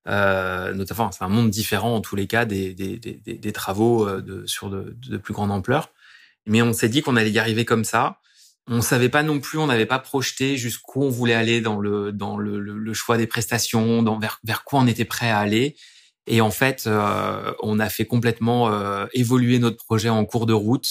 [0.07, 4.07] Euh, notamment, c'est un monde différent en tous les cas des, des, des, des travaux
[4.07, 5.91] euh, de, sur de, de, plus grande ampleur.
[6.47, 8.19] Mais on s'est dit qu'on allait y arriver comme ça.
[8.67, 12.13] On savait pas non plus, on n'avait pas projeté jusqu'où on voulait aller dans le
[12.13, 15.77] dans le, le, choix des prestations, dans vers, vers quoi on était prêt à aller.
[16.27, 20.55] Et en fait, euh, on a fait complètement euh, évoluer notre projet en cours de
[20.55, 20.89] route.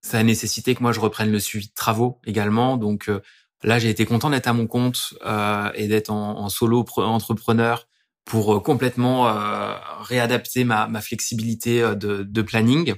[0.00, 2.78] Ça a nécessité que moi je reprenne le suivi de travaux également.
[2.78, 3.20] Donc euh,
[3.64, 7.86] Là, j'ai été content d'être à mon compte euh, et d'être en, en, solo entrepreneur
[8.24, 12.94] pour euh, complètement euh, réadapter ma, ma flexibilité euh, de, de, planning.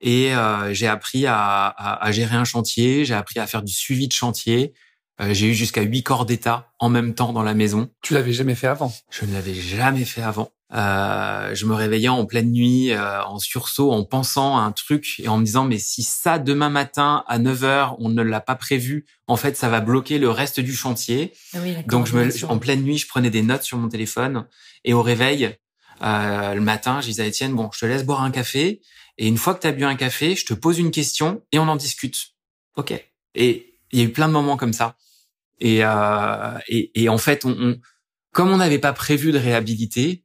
[0.00, 3.72] Et euh, j'ai appris à, à, à, gérer un chantier, j'ai appris à faire du
[3.72, 4.74] suivi de chantier.
[5.20, 7.90] Euh, j'ai eu jusqu'à huit corps d'état en même temps dans la maison.
[8.02, 8.92] Tu l'avais jamais fait avant?
[9.10, 10.50] Je ne l'avais jamais fait avant.
[10.72, 15.20] Euh, je me réveillais en pleine nuit, euh, en sursaut, en pensant à un truc
[15.20, 18.40] et en me disant mais si ça demain matin à 9 heures on ne l'a
[18.40, 21.34] pas prévu, en fait ça va bloquer le reste du chantier.
[21.52, 24.46] Ah oui, Donc je me, en pleine nuit, je prenais des notes sur mon téléphone
[24.84, 25.54] et au réveil
[26.02, 28.80] euh, le matin, je disais à Étienne bon, je te laisse boire un café
[29.18, 31.58] et une fois que tu as bu un café, je te pose une question et
[31.58, 32.32] on en discute.
[32.76, 32.92] Ok.
[33.34, 34.96] Et il y a eu plein de moments comme ça.
[35.60, 37.80] Et, euh, et, et, en fait, on, on
[38.32, 40.23] comme on n'avait pas prévu de réhabiliter,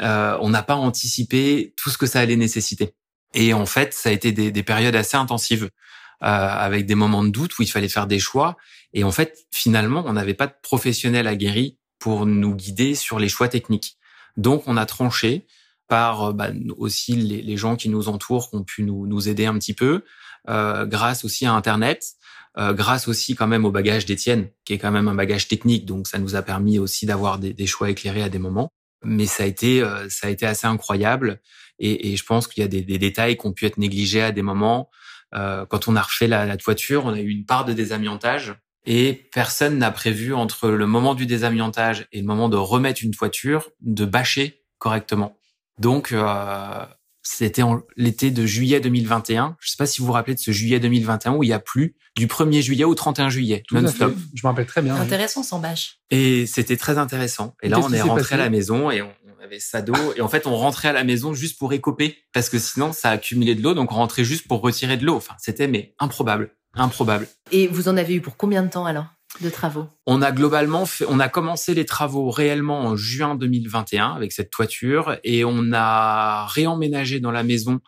[0.00, 2.94] euh, on n'a pas anticipé tout ce que ça allait nécessiter.
[3.34, 7.24] Et en fait, ça a été des, des périodes assez intensives, euh, avec des moments
[7.24, 8.56] de doute où il fallait faire des choix.
[8.92, 13.28] Et en fait, finalement, on n'avait pas de professionnels aguerris pour nous guider sur les
[13.28, 13.96] choix techniques.
[14.36, 15.46] Donc, on a tranché
[15.88, 19.46] par euh, bah, aussi les, gens qui nous entourent, qui ont pu nous, nous aider
[19.46, 20.04] un petit peu,
[20.48, 22.14] euh, grâce aussi à Internet,
[22.58, 25.84] euh, grâce aussi quand même au bagage d'Étienne, qui est quand même un bagage technique,
[25.84, 28.72] donc ça nous a permis aussi d'avoir des, des, choix éclairés à des moments.
[29.04, 31.40] Mais ça a été, euh, ça a été assez incroyable,
[31.78, 34.22] et, et je pense qu'il y a des, des, détails qui ont pu être négligés
[34.22, 34.90] à des moments.
[35.34, 38.54] Euh, quand on a refait la, la, toiture, on a eu une part de désamiantage,
[38.84, 43.12] et personne n'a prévu entre le moment du désamiantage et le moment de remettre une
[43.12, 45.38] toiture de bâcher correctement.
[45.78, 46.84] Donc euh,
[47.22, 47.62] c'était
[47.96, 49.56] l'été de juillet 2021.
[49.60, 51.58] Je sais pas si vous vous rappelez de ce juillet 2021 où il y a
[51.58, 54.14] plu du 1er juillet au 31 juillet, non-stop.
[54.34, 54.96] Je me rappelle très bien.
[54.96, 55.98] Intéressant sans bâche.
[56.10, 57.54] Et c'était très intéressant.
[57.62, 59.94] Et là, on est rentré à la maison et on, on avait ça d'eau.
[60.16, 63.10] Et en fait, on rentrait à la maison juste pour écoper parce que sinon, ça
[63.10, 63.74] accumulait de l'eau.
[63.74, 65.16] Donc, on rentrait juste pour retirer de l'eau.
[65.16, 67.28] Enfin, c'était mais improbable, improbable.
[67.50, 69.06] Et vous en avez eu pour combien de temps alors?
[69.42, 74.12] De travaux On a globalement fait, on a commencé les travaux réellement en juin 2021
[74.12, 77.80] avec cette toiture et on a réemménagé dans la maison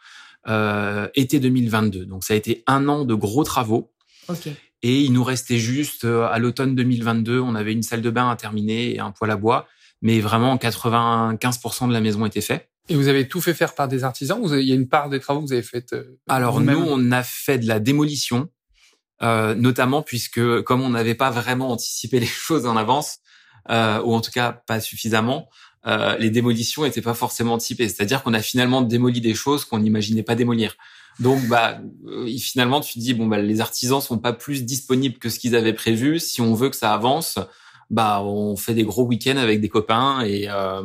[0.48, 2.04] euh, été 2022.
[2.04, 3.92] Donc ça a été un an de gros travaux.
[4.28, 4.48] Ok.
[4.82, 8.28] Et il nous restait juste euh, à l'automne 2022, on avait une salle de bain
[8.28, 9.66] à terminer et un poêle à bois,
[10.02, 12.68] mais vraiment 95% de la maison était fait.
[12.90, 14.88] Et vous avez tout fait faire par des artisans vous avez, Il y a une
[14.88, 17.80] part des travaux que vous avez fait euh, Alors nous, on a fait de la
[17.80, 18.50] démolition.
[19.22, 23.18] Euh, notamment puisque comme on n'avait pas vraiment anticipé les choses en avance,
[23.70, 25.48] euh, ou en tout cas pas suffisamment,
[25.86, 27.88] euh, les démolitions n'étaient pas forcément typées.
[27.88, 30.76] C'est-à-dire qu'on a finalement démoli des choses qu'on n'imaginait pas démolir.
[31.20, 31.80] Donc bah
[32.38, 35.54] finalement tu te dis bon bah les artisans sont pas plus disponibles que ce qu'ils
[35.54, 36.18] avaient prévu.
[36.18, 37.38] Si on veut que ça avance,
[37.90, 40.82] bah on fait des gros week-ends avec des copains et euh,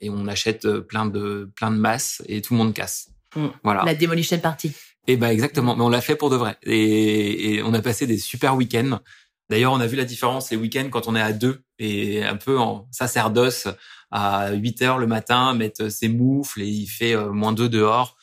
[0.00, 3.10] et on achète plein de plein de masses et tout le monde casse.
[3.36, 3.46] Mmh.
[3.62, 3.82] Voilà.
[3.84, 4.72] La demolition party.
[5.06, 6.56] Et bah exactement, mais on l'a fait pour de vrai.
[6.62, 9.00] Et, et on a passé des super week-ends.
[9.48, 12.36] D'ailleurs, on a vu la différence les week-ends quand on est à deux et un
[12.36, 13.66] peu en sacerdoce
[14.10, 18.16] à 8 heures le matin, mettre ses moufles et il fait moins deux dehors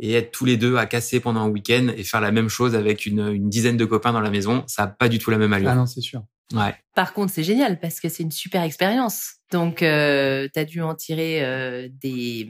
[0.00, 2.74] et être tous les deux à casser pendant un week-end et faire la même chose
[2.74, 5.36] avec une, une dizaine de copains dans la maison, ça n'a pas du tout la
[5.36, 5.68] même allure.
[5.68, 6.22] Ah non, c'est sûr.
[6.54, 6.74] Ouais.
[6.94, 9.34] Par contre, c'est génial parce que c'est une super expérience.
[9.50, 12.48] Donc, euh, tu as dû en tirer euh, des,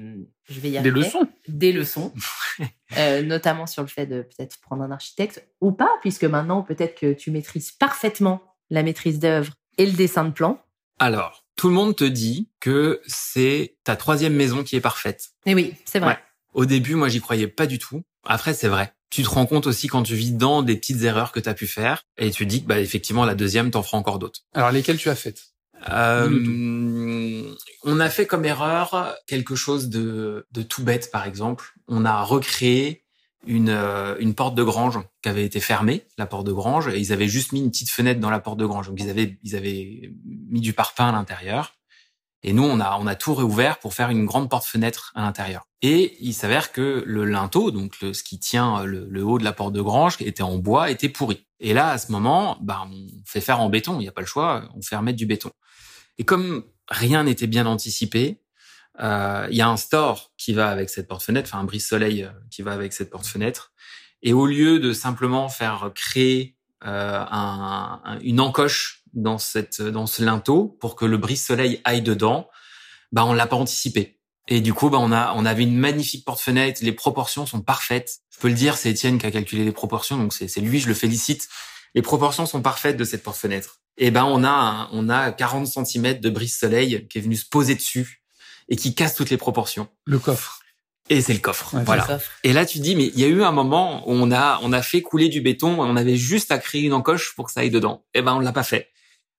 [0.49, 2.13] je vais y arriver, des leçons, des leçons,
[2.99, 6.99] euh, notamment sur le fait de peut-être prendre un architecte ou pas, puisque maintenant peut-être
[6.99, 10.63] que tu maîtrises parfaitement la maîtrise d'œuvre et le dessin de plan.
[10.99, 15.31] Alors, tout le monde te dit que c'est ta troisième maison qui est parfaite.
[15.47, 16.13] Et oui, c'est vrai.
[16.13, 16.19] Ouais.
[16.53, 18.03] Au début, moi, j'y croyais pas du tout.
[18.25, 18.93] Après, c'est vrai.
[19.09, 21.55] Tu te rends compte aussi quand tu vis dans des petites erreurs que tu as
[21.55, 24.43] pu faire et tu dis que bah effectivement la deuxième t'en fera encore d'autres.
[24.55, 25.50] Alors lesquelles tu as faites?
[25.89, 27.43] Euh,
[27.85, 31.75] On a fait comme erreur quelque chose de, de tout bête par exemple.
[31.89, 33.05] On a recréé
[33.47, 33.71] une,
[34.19, 37.29] une porte de grange qui avait été fermée, la porte de grange, et ils avaient
[37.29, 38.89] juste mis une petite fenêtre dans la porte de grange.
[38.89, 40.13] Donc ils avaient ils avaient
[40.51, 41.75] mis du parpaing à l'intérieur.
[42.43, 45.67] Et nous, on a, on a tout réouvert pour faire une grande porte-fenêtre à l'intérieur.
[45.83, 49.45] Et il s'avère que le linteau, donc le, ce qui tient le, le, haut de
[49.45, 51.47] la porte de grange, qui était en bois, était pourri.
[51.59, 53.97] Et là, à ce moment, bah, on fait faire en béton.
[53.97, 54.69] Il n'y a pas le choix.
[54.75, 55.51] On fait remettre du béton.
[56.19, 58.41] Et comme rien n'était bien anticipé,
[59.01, 62.63] euh, il y a un store qui va avec cette porte-fenêtre, enfin un brise-soleil qui
[62.63, 63.73] va avec cette porte-fenêtre.
[64.23, 70.23] Et au lieu de simplement faire créer euh, un, une encoche dans cette dans ce
[70.23, 72.49] linteau pour que le brise-soleil aille dedans,
[73.13, 74.19] bah on l'a pas anticipé.
[74.49, 78.19] Et du coup, bah on a on avait une magnifique porte-fenêtre, les proportions sont parfaites.
[78.31, 80.89] Je peux le dire, c'est Étienne qui a calculé les proportions, donc c'est lui, je
[80.89, 81.49] le félicite.
[81.95, 83.81] Les proportions sont parfaites de cette porte-fenêtre.
[83.99, 87.47] Et ben on a un, on a 40 cm de brise-soleil qui est venu se
[87.47, 88.23] poser dessus
[88.69, 89.89] et qui casse toutes les proportions.
[90.07, 90.61] Le coffre.
[91.11, 91.75] Et c'est le coffre.
[91.75, 92.03] Ouais, voilà.
[92.03, 92.31] Le coffre.
[92.45, 94.73] Et là, tu dis, mais il y a eu un moment où on a, on
[94.73, 97.61] a fait couler du béton, on avait juste à créer une encoche pour que ça
[97.61, 98.05] aille dedans.
[98.15, 98.89] Et ben, on l'a pas fait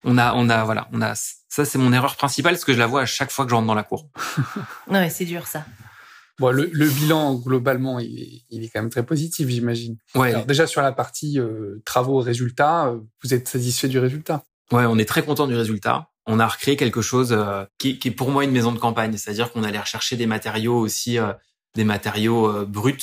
[0.04, 1.14] on a, on a, voilà, on a.
[1.16, 3.56] Ça, c'est mon erreur principale, parce que je la vois à chaque fois que je
[3.56, 4.10] rentre dans la cour.
[4.88, 5.66] ouais, c'est dur ça.
[6.40, 9.98] Bon, le, le bilan globalement, il est, il est, quand même très positif, j'imagine.
[10.16, 10.32] Ouais.
[10.32, 14.44] Alors, déjà sur la partie euh, travaux résultats, euh, vous êtes satisfait du résultat?
[14.72, 16.12] Ouais, on est très content du résultat.
[16.26, 19.16] On a recréé quelque chose euh, qui, qui, est pour moi une maison de campagne,
[19.18, 21.34] c'est-à-dire qu'on allait rechercher des matériaux aussi, euh,
[21.76, 22.98] des matériaux euh, bruts.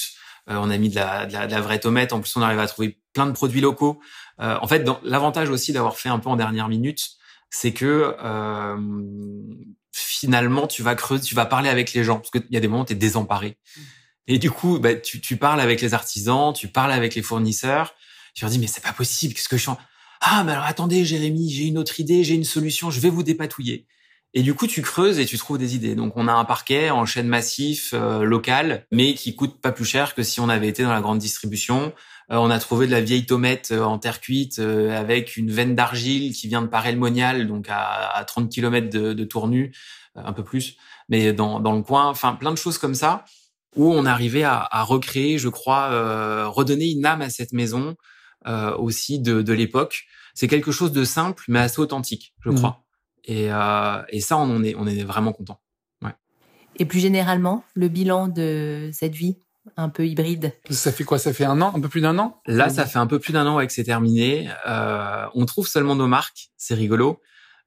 [0.46, 2.12] on a mis de la, de la, de la vraie tomate.
[2.12, 4.00] En plus, on arrive à trouver plein de produits locaux.
[4.38, 7.10] En fait, l'avantage aussi d'avoir fait un peu en dernière minute,
[7.50, 8.14] c'est que
[9.92, 12.68] finalement, tu vas creuser, tu vas parler avec les gens, parce qu'il y a des
[12.68, 13.58] moments où tu es désemparé.
[14.26, 17.94] Et du coup, bah, tu, tu, parles avec les artisans, tu parles avec les fournisseurs,
[18.34, 19.72] tu leur dis, mais c'est pas possible, qu'est-ce que je suis
[20.20, 23.22] Ah, mais alors attendez, Jérémy, j'ai une autre idée, j'ai une solution, je vais vous
[23.22, 23.86] dépatouiller.
[24.34, 25.94] Et du coup, tu creuses et tu trouves des idées.
[25.94, 29.86] Donc, on a un parquet en chaîne massif euh, local, mais qui coûte pas plus
[29.86, 31.94] cher que si on avait été dans la grande distribution.
[32.30, 35.74] Euh, on a trouvé de la vieille tomate euh, en terre cuite avec une veine
[35.74, 39.74] d'argile qui vient de Paray-le-Monial, donc à, à 30 km de, de Tournu,
[40.14, 40.76] un peu plus,
[41.08, 42.06] mais dans, dans le coin.
[42.06, 43.24] Enfin, plein de choses comme ça
[43.76, 47.94] où on arrivait à, à recréer, je crois, redonner une âme à cette maison
[48.78, 50.04] aussi de, de l'époque.
[50.34, 52.54] C'est quelque chose de simple, mais assez authentique, je mmh.
[52.56, 52.84] crois.
[53.28, 55.60] Et, euh, et ça, on en est, on est vraiment content.
[56.02, 56.14] Ouais.
[56.76, 59.36] Et plus généralement, le bilan de cette vie?
[59.76, 60.52] Un peu hybride.
[60.70, 61.18] Ça fait quoi?
[61.18, 62.40] Ça fait un an, un peu plus d'un an?
[62.46, 64.48] Là, ça fait un peu plus d'un an que c'est terminé.
[64.66, 67.20] Euh, on trouve seulement nos marques, c'est rigolo.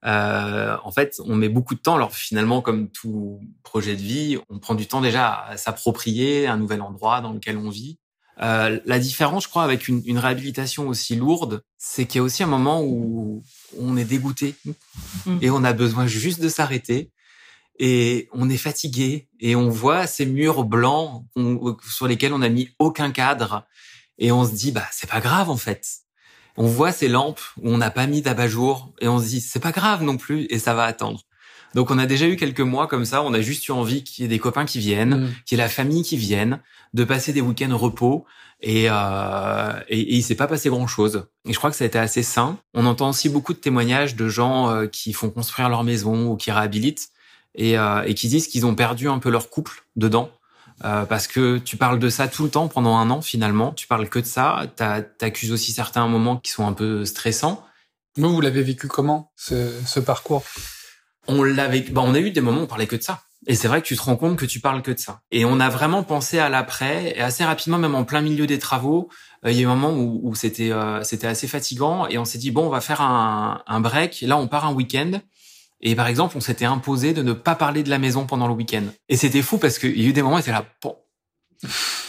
[0.05, 1.95] Euh, en fait, on met beaucoup de temps.
[1.95, 6.57] Alors finalement, comme tout projet de vie, on prend du temps déjà à s'approprier un
[6.57, 7.99] nouvel endroit dans lequel on vit.
[8.41, 12.23] Euh, la différence, je crois, avec une, une réhabilitation aussi lourde, c'est qu'il y a
[12.23, 13.43] aussi un moment où
[13.79, 14.55] on est dégoûté
[15.25, 15.37] mm.
[15.41, 17.11] et on a besoin juste de s'arrêter
[17.83, 21.25] et on est fatigué et on voit ces murs blancs
[21.89, 23.65] sur lesquels on n'a mis aucun cadre
[24.19, 25.87] et on se dit bah c'est pas grave en fait.
[26.57, 29.59] On voit ces lampes où on n'a pas mis d'abat-jour et on se dit c'est
[29.59, 31.21] pas grave non plus et ça va attendre.
[31.73, 34.21] Donc on a déjà eu quelques mois comme ça, on a juste eu envie qu'il
[34.21, 35.33] y ait des copains qui viennent, mm.
[35.45, 36.59] qu'il y ait la famille qui vienne,
[36.93, 38.25] de passer des week-ends repos.
[38.63, 41.25] Et, euh, et, et, il s'est pas passé grand-chose.
[41.47, 42.59] Et je crois que ça a été assez sain.
[42.75, 46.35] On entend aussi beaucoup de témoignages de gens euh, qui font construire leur maison ou
[46.35, 47.09] qui réhabilitent
[47.55, 50.29] et, euh, et qui disent qu'ils ont perdu un peu leur couple dedans.
[50.83, 53.85] Euh, parce que tu parles de ça tout le temps pendant un an finalement, tu
[53.85, 54.65] parles que de ça,
[55.19, 57.63] t'accuses aussi certains moments qui sont un peu stressants.
[58.17, 60.43] Vous, vous l'avez vécu comment ce, ce parcours?
[61.27, 63.21] On l'avait, bah, on a eu des moments où on parlait que de ça.
[63.45, 65.21] Et c'est vrai que tu te rends compte que tu parles que de ça.
[65.29, 68.57] Et on a vraiment pensé à l'après, et assez rapidement, même en plein milieu des
[68.59, 69.09] travaux,
[69.45, 72.17] euh, il y a eu un moment où, où c'était euh, c'était assez fatigant, et
[72.17, 74.21] on s'est dit bon, on va faire un, un break.
[74.21, 75.21] Là, on part un week-end.
[75.81, 78.53] Et par exemple, on s'était imposé de ne pas parler de la maison pendant le
[78.53, 78.83] week-end.
[79.09, 80.95] Et c'était fou parce qu'il y a eu des moments où était là, bon,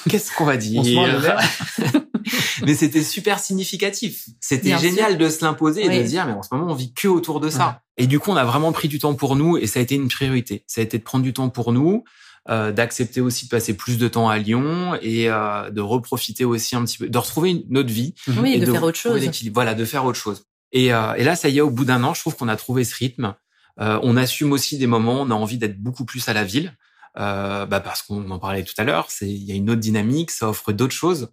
[0.08, 0.82] qu'est-ce qu'on va dire
[2.66, 4.28] mais c'était super significatif.
[4.40, 7.08] C'était génial de se l'imposer et de dire, mais en ce moment, on vit que
[7.08, 7.82] autour de ça.
[7.96, 9.94] Et du coup, on a vraiment pris du temps pour nous et ça a été
[9.94, 10.64] une priorité.
[10.66, 12.04] Ça a été de prendre du temps pour nous,
[12.48, 16.76] euh, d'accepter aussi de passer plus de temps à Lyon et euh, de reprofiter aussi
[16.76, 18.14] un petit peu, de retrouver notre vie.
[18.28, 19.20] Oui, et de, faire autre chose.
[19.52, 20.44] Voilà, de faire autre chose.
[20.72, 22.56] Et, euh, et là, ça y est, au bout d'un an, je trouve qu'on a
[22.56, 23.34] trouvé ce rythme.
[23.80, 26.76] Euh, on assume aussi des moments, on a envie d'être beaucoup plus à la ville.
[27.18, 29.80] Euh, bah parce qu'on en parlait tout à l'heure, c'est il y a une autre
[29.80, 31.28] dynamique, ça offre d'autres choses.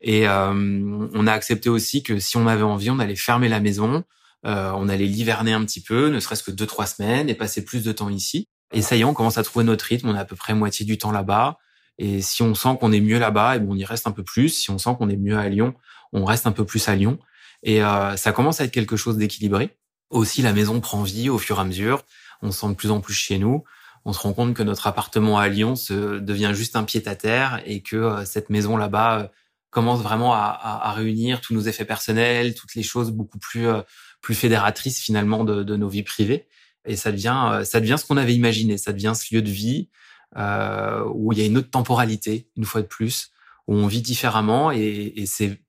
[0.00, 3.60] Et euh, on a accepté aussi que si on avait envie, on allait fermer la
[3.60, 4.04] maison,
[4.46, 7.64] euh, on allait l'hiverner un petit peu, ne serait-ce que deux trois semaines, et passer
[7.64, 8.48] plus de temps ici.
[8.72, 10.08] Et ça y est, on commence à trouver notre rythme.
[10.08, 11.58] On est à peu près moitié du temps là-bas.
[11.98, 14.22] Et si on sent qu'on est mieux là-bas, et bon, on y reste un peu
[14.22, 14.50] plus.
[14.50, 15.74] Si on sent qu'on est mieux à Lyon,
[16.12, 17.18] on reste un peu plus à Lyon.
[17.62, 19.76] Et euh, ça commence à être quelque chose d'équilibré.
[20.10, 22.04] Aussi, la maison prend vie au fur et à mesure.
[22.42, 23.64] On se sent de plus en plus chez nous.
[24.04, 27.14] On se rend compte que notre appartement à Lyon se devient juste un pied à
[27.14, 29.26] terre et que euh, cette maison là-bas euh,
[29.70, 33.68] commence vraiment à, à, à, réunir tous nos effets personnels, toutes les choses beaucoup plus
[33.68, 33.82] euh,
[34.22, 36.46] plus fédératrices finalement de, de, nos vies privées.
[36.86, 38.78] Et ça devient ça devient ce qu'on avait imaginé.
[38.78, 39.90] Ça devient ce lieu de vie
[40.36, 43.30] euh, où il y a une autre temporalité, une fois de plus,
[43.66, 45.60] où on vit différemment et, et c'est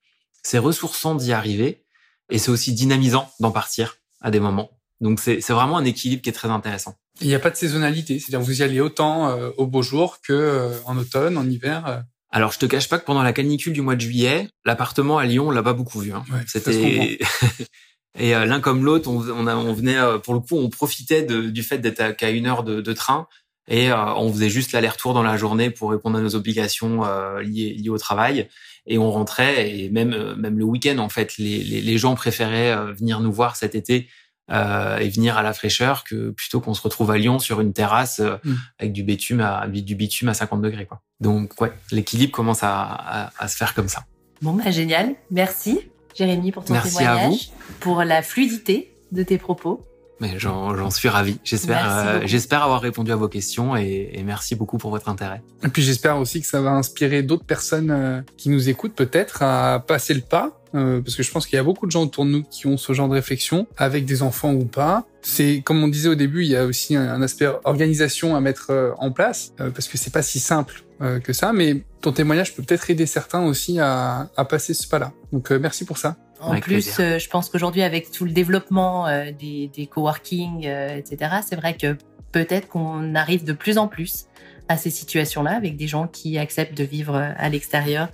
[0.44, 1.86] c'est ressourçant d'y arriver
[2.30, 4.72] et c'est aussi dynamisant d'en partir à des moments.
[5.02, 6.96] Donc c'est c'est vraiment un équilibre qui est très intéressant.
[7.22, 10.20] Il n'y a pas de saisonnalité, c'est-à-dire vous y allez autant euh, au beau jour
[10.22, 12.04] que en automne, en hiver.
[12.32, 15.26] Alors, je te cache pas que pendant la canicule du mois de juillet, l'appartement à
[15.26, 16.14] Lyon, on l'a pas beaucoup vu.
[16.14, 16.24] Hein.
[16.46, 17.18] C'était
[18.20, 21.24] et euh, l'un comme l'autre, on, on, on, venait euh, pour le coup, on profitait
[21.24, 23.28] de, du fait d'être qu'à une heure de, de train
[23.68, 27.02] et euh, on faisait juste l'aller-retour dans la journée pour répondre à nos obligations
[27.40, 28.48] liées, liées, au travail
[28.90, 32.76] et on rentrait et même même le week-end en fait, les, les, les gens préféraient
[32.94, 34.10] venir nous voir cet été
[34.52, 37.72] euh, et venir à la fraîcheur que plutôt qu'on se retrouve à Lyon sur une
[37.72, 38.54] terrasse euh, mm.
[38.80, 41.02] avec du bitume à du bitume à 50 degrés quoi.
[41.20, 44.06] Donc ouais, l'équilibre commence à, à, à, se faire comme ça.
[44.42, 45.80] Bon bah génial, merci
[46.16, 47.74] Jérémy pour ton merci témoignage, à vous.
[47.80, 49.86] pour la fluidité de tes propos
[50.20, 51.40] Mais j'en suis ravi.
[51.44, 55.42] J'espère, euh, j'espère avoir répondu à vos questions et, et merci beaucoup pour votre intérêt.
[55.64, 59.44] Et puis j'espère aussi que ça va inspirer d'autres personnes euh, qui nous écoutent peut-être
[59.44, 62.04] à passer le pas, euh, parce que je pense qu'il y a beaucoup de gens
[62.04, 65.06] autour de nous qui ont ce genre de réflexion, avec des enfants ou pas.
[65.22, 68.42] C'est comme on disait au début, il y a aussi un, un aspect organisation à
[68.42, 71.54] mettre euh, en place, euh, parce que c'est pas si simple euh, que ça.
[71.54, 75.12] Mais ton témoignage peut peut-être aider certains aussi à, à passer ce pas-là.
[75.32, 76.18] Donc euh, merci pour ça.
[76.40, 80.66] En Avec plus, euh, je pense qu'aujourd'hui, avec tout le développement euh, des, des coworking,
[80.66, 81.98] euh, etc., c'est vrai que
[82.32, 84.26] peut-être qu'on arrive de plus en plus
[84.68, 88.10] à ces situations-là, avec des gens qui acceptent de vivre à l'extérieur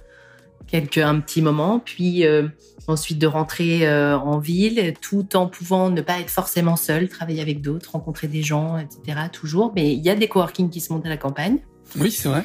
[0.67, 2.47] quelques un petit moment, puis euh,
[2.87, 7.41] ensuite de rentrer euh, en ville, tout en pouvant ne pas être forcément seul, travailler
[7.41, 9.19] avec d'autres, rencontrer des gens, etc.
[9.31, 11.59] Toujours, mais il y a des coworking qui se montent à la campagne.
[11.99, 12.43] Oui, c'est vrai.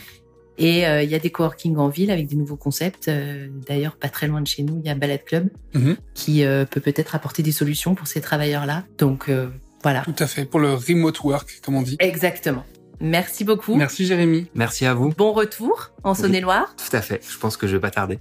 [0.63, 3.09] Et euh, il y a des coworking en ville avec des nouveaux concepts.
[3.09, 5.97] Euh, D'ailleurs, pas très loin de chez nous, il y a Balade Club Mhm.
[6.15, 8.85] qui euh, peut peut-être apporter des solutions pour ces travailleurs-là.
[8.99, 9.49] Donc euh,
[9.83, 10.03] voilà.
[10.03, 10.45] Tout à fait.
[10.45, 11.97] Pour le remote work, comme on dit.
[11.99, 12.65] Exactement.
[13.01, 13.75] Merci beaucoup.
[13.77, 14.49] Merci Jérémy.
[14.55, 15.09] Merci à vous.
[15.17, 16.77] Bon retour en Saône-et-Loire.
[16.77, 17.23] Tout à fait.
[17.27, 18.19] Je pense que je vais pas tarder.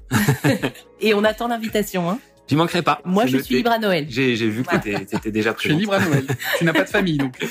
[1.02, 2.10] Et on attend l'invitation.
[2.10, 2.20] Hein.
[2.48, 3.02] J'y manquerai pas.
[3.04, 3.44] Moi, je noté.
[3.44, 4.06] suis libre à Noël.
[4.10, 4.80] J'ai vu que Voilà.
[4.80, 5.80] t'étais t'étais déjà Tu es présent.
[5.80, 6.26] libre à Noël.
[6.58, 7.38] tu n'as pas de famille, donc.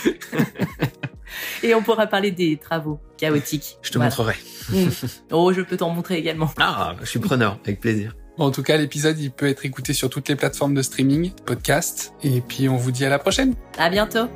[1.63, 3.79] Et on pourra parler des travaux chaotiques.
[3.83, 4.11] Je te Voilà.
[4.11, 4.35] montrerai.
[4.71, 4.89] Mm.
[5.33, 6.51] Oh, je peux t'en montrer également.
[6.59, 8.15] Ah, je suis preneur, avec plaisir.
[8.37, 11.33] Bon, en tout cas, l'épisode, il peut être écouté sur toutes les plateformes de streaming,
[11.45, 12.13] podcast.
[12.23, 13.55] Et puis, on vous dit à la prochaine.
[13.79, 14.29] À bientôt.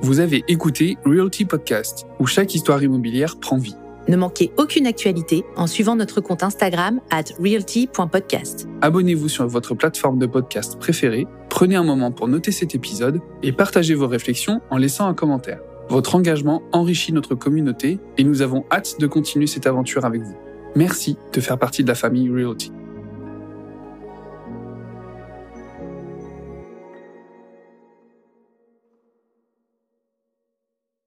[0.00, 3.74] Vous avez écouté Realty Podcast, où chaque histoire immobilière prend vie.
[4.08, 8.66] Ne manquez aucune actualité en suivant notre compte Instagram at realty.podcast.
[8.80, 13.52] Abonnez-vous sur votre plateforme de podcast préférée, prenez un moment pour noter cet épisode et
[13.52, 15.60] partagez vos réflexions en laissant un commentaire.
[15.90, 20.36] Votre engagement enrichit notre communauté et nous avons hâte de continuer cette aventure avec vous.
[20.74, 22.72] Merci de faire partie de la famille Realty.